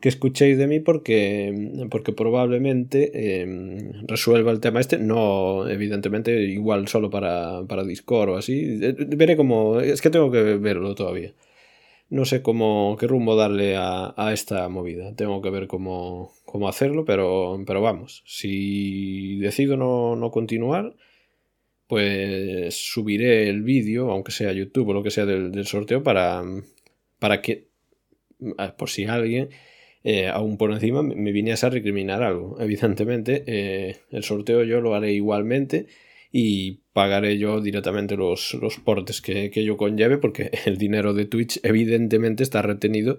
que 0.00 0.08
escuchéis 0.08 0.56
de 0.56 0.66
mí 0.66 0.80
porque, 0.80 1.86
porque 1.90 2.12
probablemente 2.12 3.40
em, 3.42 4.06
resuelva 4.06 4.52
el 4.52 4.60
tema 4.60 4.80
este. 4.80 4.98
No, 4.98 5.68
evidentemente, 5.68 6.42
igual 6.42 6.88
solo 6.88 7.10
para, 7.10 7.64
para 7.66 7.84
Discord 7.84 8.30
o 8.30 8.36
así. 8.36 8.78
Eh, 8.82 8.94
veré 9.16 9.36
cómo. 9.36 9.80
Es 9.80 10.00
que 10.00 10.10
tengo 10.10 10.30
que 10.30 10.42
verlo 10.56 10.94
todavía. 10.94 11.34
No 12.10 12.24
sé 12.26 12.42
cómo, 12.42 12.96
qué 13.00 13.06
rumbo 13.06 13.34
darle 13.34 13.76
a, 13.76 14.14
a 14.16 14.32
esta 14.32 14.68
movida. 14.68 15.14
Tengo 15.16 15.42
que 15.42 15.50
ver 15.50 15.66
cómo, 15.66 16.32
cómo 16.44 16.68
hacerlo, 16.68 17.04
pero, 17.04 17.60
pero 17.66 17.80
vamos. 17.80 18.22
Si 18.26 19.38
decido 19.38 19.76
no, 19.76 20.14
no 20.14 20.30
continuar 20.30 20.94
pues 21.86 22.74
subiré 22.74 23.48
el 23.48 23.62
vídeo, 23.62 24.10
aunque 24.10 24.32
sea 24.32 24.52
YouTube 24.52 24.88
o 24.88 24.94
lo 24.94 25.02
que 25.02 25.10
sea 25.10 25.26
del, 25.26 25.66
sorteo, 25.66 26.02
para, 26.02 26.42
para 27.18 27.42
que, 27.42 27.68
ah, 28.58 28.76
por 28.76 28.90
si 28.90 29.04
alguien, 29.04 29.50
eh, 30.02 30.28
aún 30.28 30.56
por 30.56 30.72
encima, 30.72 31.02
me 31.02 31.32
viniese 31.32 31.66
a 31.66 31.70
recriminar 31.70 32.22
algo. 32.22 32.60
Evidentemente, 32.60 33.44
eh, 33.46 33.96
el 34.10 34.24
sorteo 34.24 34.64
yo 34.64 34.80
lo 34.80 34.94
haré 34.94 35.12
igualmente 35.12 35.86
y 36.32 36.80
pagaré 36.92 37.38
yo 37.38 37.60
directamente 37.60 38.16
los, 38.16 38.54
los 38.54 38.78
portes 38.78 39.20
que, 39.20 39.50
que 39.50 39.64
yo 39.64 39.76
conlleve, 39.76 40.18
porque 40.18 40.50
el 40.66 40.78
dinero 40.78 41.14
de 41.14 41.26
Twitch 41.26 41.60
evidentemente 41.62 42.42
está 42.42 42.62
retenido 42.62 43.18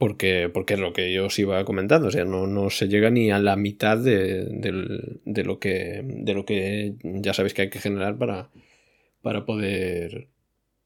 porque, 0.00 0.48
porque 0.48 0.74
es 0.74 0.80
lo 0.80 0.94
que 0.94 1.12
yo 1.12 1.26
os 1.26 1.38
iba 1.38 1.62
comentando, 1.66 2.08
o 2.08 2.10
sea, 2.10 2.24
no, 2.24 2.46
no 2.46 2.70
se 2.70 2.88
llega 2.88 3.10
ni 3.10 3.30
a 3.30 3.38
la 3.38 3.54
mitad 3.54 3.98
de, 3.98 4.46
de, 4.46 5.44
lo 5.44 5.58
que, 5.58 6.00
de 6.02 6.32
lo 6.32 6.46
que 6.46 6.94
ya 7.02 7.34
sabéis 7.34 7.52
que 7.52 7.62
hay 7.62 7.68
que 7.68 7.80
generar 7.80 8.16
para, 8.16 8.48
para, 9.20 9.44
poder, 9.44 10.28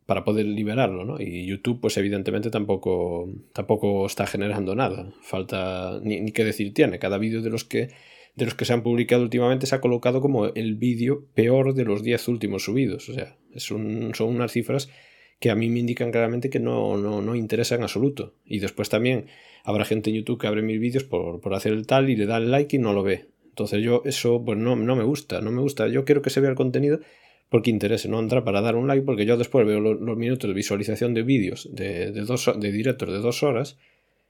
para 0.05 0.25
poder 0.25 0.47
liberarlo, 0.47 1.05
¿no? 1.05 1.21
Y 1.21 1.47
YouTube, 1.47 1.81
pues 1.81 1.97
evidentemente 1.97 2.51
tampoco, 2.51 3.33
tampoco 3.53 4.05
está 4.05 4.27
generando 4.27 4.75
nada, 4.75 5.15
falta 5.23 6.01
ni, 6.03 6.21
ni 6.21 6.33
qué 6.33 6.45
decir 6.45 6.75
tiene, 6.75 6.99
cada 6.99 7.17
vídeo 7.17 7.41
de 7.41 7.51
los 7.51 7.63
que 7.63 7.91
de 8.35 8.47
los 8.47 8.57
que 8.57 8.65
se 8.65 8.73
han 8.73 8.83
publicado 8.83 9.23
últimamente 9.23 9.67
se 9.67 9.77
ha 9.77 9.81
colocado 9.81 10.21
como 10.21 10.47
el 10.47 10.75
vídeo 10.75 11.29
peor 11.37 11.75
de 11.75 11.85
los 11.85 12.03
10 12.03 12.27
últimos 12.27 12.65
subidos, 12.65 13.09
o 13.09 13.15
sea, 13.15 13.37
son 13.59 14.13
unas 14.19 14.51
cifras 14.51 14.91
que 15.39 15.51
a 15.51 15.55
mí 15.55 15.69
me 15.69 15.81
indican 15.81 16.11
claramente 16.11 16.51
que 16.51 16.61
no, 16.61 16.97
no, 16.97 17.21
no 17.21 17.35
interesa 17.35 17.75
en 17.75 17.83
absoluto. 17.83 18.35
Y 18.45 18.61
después 18.61 18.89
también 18.89 19.27
habrá 19.65 19.85
gente 19.85 20.11
en 20.11 20.17
YouTube 20.17 20.41
que 20.41 20.47
abre 20.47 20.63
mis 20.63 20.81
vídeos 20.81 21.05
por, 21.05 21.41
por 21.41 21.55
hacer 21.55 21.73
el 21.73 21.87
tal 21.87 22.11
y 22.11 22.17
le 22.17 22.27
da 22.27 22.39
el 22.39 22.51
like 22.51 22.77
y 22.77 22.79
no 22.79 22.93
lo 22.93 23.03
ve. 23.03 23.27
Entonces 23.49 23.83
yo 23.83 24.03
eso 24.05 24.43
pues 24.45 24.59
no, 24.59 24.75
no 24.75 24.97
me 24.97 25.05
gusta, 25.05 25.41
no 25.41 25.51
me 25.51 25.61
gusta. 25.61 25.89
Yo 25.89 26.05
quiero 26.05 26.23
que 26.23 26.31
se 26.31 26.41
vea 26.41 26.51
el 26.51 26.57
contenido 26.57 27.01
porque 27.49 27.71
interese, 27.71 28.09
no 28.09 28.19
entra 28.19 28.43
para 28.45 28.61
dar 28.61 28.75
un 28.75 28.89
like, 28.89 29.05
porque 29.05 29.27
yo 29.27 29.37
después 29.37 29.67
veo 29.67 29.79
los, 29.79 30.17
minutos 30.17 30.49
de 30.49 30.55
visualización 30.55 31.15
de 31.15 31.23
vídeos 31.23 31.69
de, 31.73 32.11
de, 32.11 32.23
dos, 32.23 32.51
de 32.59 32.73
directos 32.73 33.13
de 33.13 33.19
dos 33.19 33.43
horas 33.43 33.79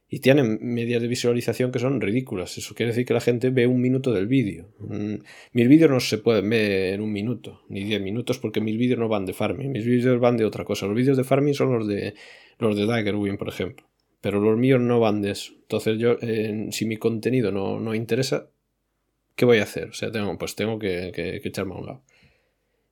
y 0.09 0.21
tienen 0.21 0.59
medias 0.61 1.01
de 1.01 1.09
visualización 1.09 1.73
que 1.73 1.79
son 1.79 2.01
ridículas. 2.01 2.57
Eso 2.59 2.75
quiere 2.75 2.93
decir 2.93 3.07
que 3.07 3.15
la 3.15 3.21
gente 3.21 3.51
ve 3.51 3.67
un 3.67 3.81
minuto 3.81 4.13
del 4.13 4.27
vídeo. 4.27 4.69
Mm, 4.79 5.15
mis 5.53 5.69
vídeos 5.69 5.91
no 5.91 6.01
se 6.01 6.19
pueden 6.19 6.49
ver 6.51 6.95
en 6.95 7.01
un 7.01 7.13
minuto, 7.13 7.63
ni 7.69 7.85
diez 7.85 8.01
minutos, 8.01 8.39
porque 8.39 8.61
mis 8.61 8.77
vídeos 8.77 8.99
no 8.99 9.09
van 9.09 9.27
de 9.27 9.33
farming. 9.33 9.73
Mis 9.73 9.85
vídeos 9.85 10.21
van 10.21 10.37
de 10.37 10.45
otra 10.45 10.65
cosa. 10.65 10.87
Los 10.87 10.97
vídeos 10.97 11.17
de 11.17 11.25
farming 11.25 11.55
son 11.55 11.73
los 11.73 11.89
de 11.89 12.15
los 12.59 12.77
de 12.77 12.87
Daggerwin, 12.87 13.37
por 13.37 13.49
ejemplo. 13.49 13.87
Pero 14.21 14.41
los 14.41 14.57
míos 14.57 14.81
no 14.81 15.01
van 15.01 15.21
de 15.23 15.33
eso. 15.33 15.53
Entonces 15.63 15.99
yo, 15.99 16.17
si 16.71 16.87
mi 16.87 16.97
contenido 16.97 17.51
no, 17.51 17.81
no, 17.81 17.95
interesa, 17.95 18.49
¿qué 19.35 19.45
voy 19.45 19.59
a 19.59 19.65
hacer? 19.65 19.89
O 19.89 19.93
sea, 19.95 20.11
tengo, 20.13 20.37
pues 20.39 20.55
tengo 20.55 20.79
que, 20.79 21.13
que, 21.15 21.41
echarme 21.45 21.75
a 21.75 21.79
un 21.79 21.87
lado. 21.87 22.03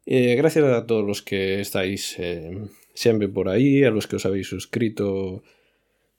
Eh, 0.05 0.35
gracias 0.35 0.65
a 0.65 0.87
todos 0.87 1.07
los 1.07 1.23
que 1.23 1.61
estáis 1.61 2.19
eh, 2.19 2.51
siempre 2.93 3.29
por 3.29 3.49
ahí, 3.49 3.85
a 3.85 3.91
los 3.91 4.07
que 4.07 4.17
os 4.17 4.27
habéis 4.27 4.49
suscrito 4.49 5.43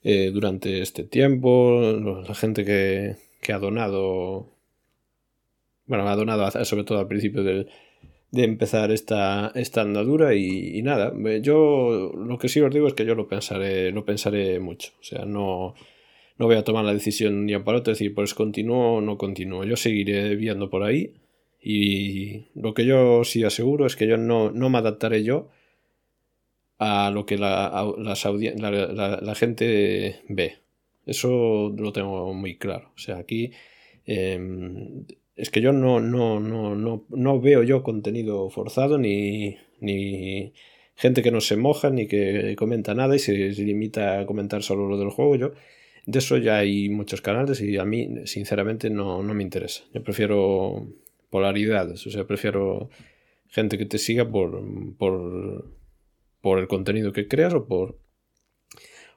eh, 0.04 0.30
durante 0.32 0.82
este 0.82 1.02
tiempo, 1.04 1.80
la 2.26 2.34
gente 2.34 2.64
que, 2.64 3.16
que, 3.40 3.52
ha 3.52 3.58
donado, 3.58 4.52
bueno, 5.86 6.06
ha 6.08 6.14
donado 6.14 6.64
sobre 6.64 6.84
todo 6.84 6.98
al 6.98 7.08
principio 7.08 7.42
de, 7.42 7.66
de 8.34 8.44
empezar 8.44 8.90
esta, 8.90 9.52
esta 9.54 9.82
andadura 9.82 10.34
y, 10.34 10.82
nada, 10.82 11.12
yo 11.40 12.12
lo 12.16 12.36
que 12.36 12.48
sí 12.48 12.60
os 12.60 12.74
digo 12.74 12.88
es 12.88 12.94
que 12.94 13.06
yo 13.06 13.14
lo 13.14 13.28
pensaré, 13.28 13.92
lo 13.92 14.04
pensaré 14.04 14.58
mucho, 14.58 14.92
o 15.00 15.04
sea, 15.04 15.24
no, 15.24 15.74
no 16.36 16.46
voy 16.46 16.56
a 16.56 16.64
tomar 16.64 16.84
la 16.84 16.92
decisión 16.92 17.46
ni 17.46 17.54
a 17.54 17.62
para 17.62 17.78
otro, 17.78 17.92
decir, 17.92 18.12
pues 18.12 18.34
continúo 18.34 18.96
o 18.96 19.00
no 19.00 19.16
continúo, 19.18 19.64
yo 19.64 19.76
seguiré 19.76 20.34
viendo 20.36 20.68
por 20.68 20.82
ahí 20.82 21.14
y 21.62 22.46
lo 22.54 22.74
que 22.74 22.84
yo 22.84 23.24
sí 23.24 23.44
aseguro 23.44 23.86
es 23.86 23.96
que 23.96 24.08
yo 24.08 24.16
no, 24.16 24.50
no 24.50 24.68
me 24.68 24.78
adaptaré 24.78 25.22
yo 25.22 25.48
a 26.84 27.10
lo 27.10 27.24
que 27.26 27.38
la, 27.38 27.94
la, 27.96 29.34
gente 29.34 30.20
ve. 30.28 30.58
Eso 31.06 31.72
lo 31.76 31.92
tengo 31.92 32.32
muy 32.34 32.56
claro. 32.56 32.92
O 32.94 32.98
sea, 32.98 33.18
aquí 33.18 33.52
em, 34.06 35.04
es 35.36 35.50
que 35.50 35.60
yo 35.60 35.72
no, 35.72 36.00
no, 36.00 36.40
no, 36.40 36.74
no, 36.74 37.04
no 37.08 37.40
veo 37.40 37.62
yo 37.62 37.82
contenido 37.82 38.50
forzado 38.50 38.98
ni, 38.98 39.56
ni 39.80 40.52
gente 40.94 41.22
que 41.22 41.30
no 41.30 41.40
se 41.40 41.56
moja 41.56 41.90
ni 41.90 42.06
que 42.06 42.54
comenta 42.56 42.94
nada 42.94 43.16
y 43.16 43.18
se, 43.18 43.32
limita 43.50 44.20
a 44.20 44.26
comentar 44.26 44.62
solo 44.62 44.88
lo 44.88 44.98
del 44.98 45.10
juego. 45.10 45.36
Yo, 45.36 45.52
de 46.06 46.18
eso 46.18 46.36
ya 46.36 46.58
hay 46.58 46.88
muchos 46.90 47.20
canales 47.20 47.60
y 47.60 47.78
a 47.78 47.84
mí, 47.84 48.26
sinceramente, 48.26 48.90
no, 48.90 49.22
no 49.22 49.34
me 49.34 49.42
interesa. 49.42 49.84
Yo 49.92 50.02
prefiero 50.02 50.86
polaridades, 51.30 52.06
o 52.06 52.10
sea, 52.10 52.24
prefiero 52.26 52.90
gente 53.48 53.78
que 53.78 53.86
te 53.86 53.98
siga 53.98 54.28
por, 54.30 54.62
por 54.96 55.64
por 56.44 56.58
el 56.58 56.68
contenido 56.68 57.14
que 57.14 57.26
creas 57.26 57.54
o 57.54 57.64
por, 57.64 57.96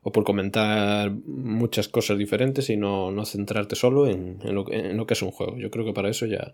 o 0.02 0.14
por 0.14 0.24
comentar 0.24 1.12
muchas 1.12 1.90
cosas 1.90 2.18
diferentes 2.18 2.70
y 2.70 2.78
no, 2.78 3.12
no 3.12 3.26
centrarte 3.26 3.76
solo 3.76 4.08
en, 4.08 4.40
en, 4.46 4.56
lo, 4.56 4.64
que 4.64 5.14
es 5.14 5.22
un 5.22 5.32
juego. 5.32 5.58
Yo 5.58 5.70
creo 5.70 5.84
que 5.84 5.92
para 5.92 6.10
eso 6.10 6.26
ya, 6.26 6.54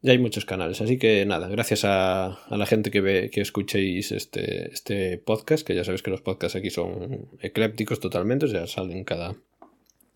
ya 0.00 0.12
hay 0.12 0.18
muchos 0.18 0.46
canales. 0.46 0.80
Así 0.80 0.96
que 0.96 1.26
nada, 1.26 1.46
gracias 1.48 1.84
a, 1.84 2.28
a, 2.28 2.56
la 2.56 2.64
gente 2.64 2.90
que 2.90 3.02
ve, 3.02 3.28
que 3.30 3.42
escuchéis 3.42 4.12
este, 4.12 4.72
este 4.72 5.18
podcast, 5.18 5.66
que 5.66 5.74
ya 5.74 5.84
sabéis 5.84 6.02
que 6.02 6.10
los 6.10 6.22
podcasts 6.22 6.56
aquí 6.56 6.70
son 6.70 7.28
eclépticos 7.42 8.00
totalmente, 8.00 8.46
o 8.46 8.48
sea, 8.48 8.66
salen 8.66 9.04
cada, 9.04 9.36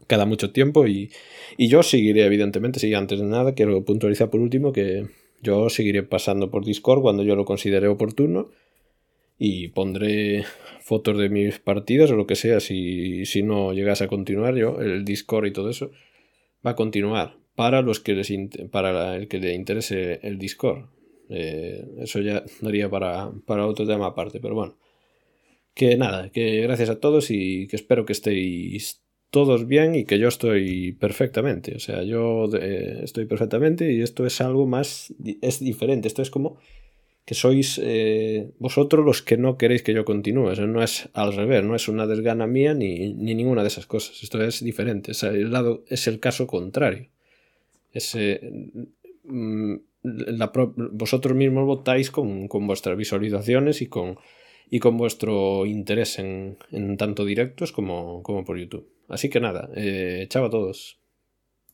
cada 0.06 0.24
mucho 0.24 0.52
tiempo 0.52 0.86
y, 0.86 1.10
y 1.58 1.68
yo 1.68 1.82
seguiré, 1.82 2.24
evidentemente, 2.24 2.80
sí, 2.80 2.94
antes 2.94 3.20
de 3.20 3.26
nada, 3.26 3.52
quiero 3.52 3.84
puntualizar 3.84 4.30
por 4.30 4.40
último 4.40 4.72
que 4.72 5.06
yo 5.42 5.68
seguiré 5.68 6.02
pasando 6.02 6.50
por 6.50 6.64
Discord 6.64 7.02
cuando 7.02 7.24
yo 7.24 7.36
lo 7.36 7.44
considere 7.44 7.88
oportuno 7.88 8.48
y 9.38 9.68
pondré 9.68 10.44
fotos 10.80 11.18
de 11.18 11.28
mis 11.28 11.58
partidas 11.58 12.10
o 12.10 12.16
lo 12.16 12.26
que 12.26 12.36
sea 12.36 12.60
si, 12.60 13.26
si 13.26 13.42
no 13.42 13.72
llegas 13.72 14.00
a 14.00 14.08
continuar 14.08 14.54
yo 14.56 14.80
el 14.80 15.04
Discord 15.04 15.46
y 15.46 15.52
todo 15.52 15.70
eso 15.70 15.90
va 16.64 16.70
a 16.70 16.76
continuar 16.76 17.36
para 17.54 17.82
los 17.82 18.00
que 18.00 18.14
les 18.14 18.32
para 18.70 19.16
el 19.16 19.28
que 19.28 19.38
le 19.38 19.54
interese 19.54 20.20
el 20.22 20.38
Discord. 20.38 20.86
Eh, 21.28 21.84
eso 21.98 22.20
ya 22.20 22.44
daría 22.60 22.88
para, 22.88 23.32
para 23.46 23.66
otro 23.66 23.86
tema 23.86 24.06
aparte 24.06 24.40
pero 24.40 24.54
bueno. 24.54 24.76
Que 25.74 25.96
nada 25.96 26.30
que 26.30 26.62
gracias 26.62 26.88
a 26.88 27.00
todos 27.00 27.30
y 27.30 27.66
que 27.66 27.76
espero 27.76 28.06
que 28.06 28.12
estéis 28.12 29.02
todos 29.30 29.66
bien 29.66 29.94
y 29.94 30.04
que 30.04 30.18
yo 30.18 30.28
estoy 30.28 30.92
perfectamente. 30.92 31.74
O 31.74 31.80
sea 31.80 32.02
yo 32.04 32.48
eh, 32.58 33.00
estoy 33.02 33.26
perfectamente 33.26 33.92
y 33.92 34.00
esto 34.00 34.24
es 34.24 34.40
algo 34.40 34.66
más 34.66 35.14
es 35.42 35.60
diferente. 35.60 36.08
Esto 36.08 36.22
es 36.22 36.30
como 36.30 36.58
que 37.26 37.34
sois 37.34 37.80
eh, 37.82 38.52
vosotros 38.60 39.04
los 39.04 39.20
que 39.20 39.36
no 39.36 39.58
queréis 39.58 39.82
que 39.82 39.92
yo 39.92 40.04
continúe. 40.04 40.52
Eso 40.52 40.66
no 40.68 40.80
es 40.80 41.08
al 41.12 41.34
revés, 41.34 41.64
no 41.64 41.74
es 41.74 41.88
una 41.88 42.06
desgana 42.06 42.46
mía 42.46 42.72
ni, 42.72 43.12
ni 43.14 43.34
ninguna 43.34 43.62
de 43.62 43.68
esas 43.68 43.86
cosas. 43.86 44.22
Esto 44.22 44.40
es 44.42 44.62
diferente. 44.62 45.10
Es 45.10 45.24
el, 45.24 45.50
lado, 45.50 45.84
es 45.88 46.06
el 46.06 46.20
caso 46.20 46.46
contrario. 46.46 47.08
Ese, 47.92 48.40
mm, 49.24 49.74
la, 50.04 50.52
vosotros 50.92 51.36
mismos 51.36 51.66
votáis 51.66 52.12
con, 52.12 52.46
con, 52.46 52.64
vuestras 52.64 52.96
visualizaciones 52.96 53.82
y 53.82 53.88
con, 53.88 54.18
y 54.70 54.78
con 54.78 54.96
vuestro 54.96 55.66
interés 55.66 56.20
en, 56.20 56.56
en 56.70 56.96
tanto 56.96 57.24
directos 57.24 57.72
como, 57.72 58.22
como 58.22 58.44
por 58.44 58.56
YouTube. 58.56 58.88
Así 59.08 59.28
que 59.30 59.40
nada, 59.40 59.68
eh, 59.74 60.26
chao 60.28 60.44
a 60.44 60.50
todos. 60.50 61.00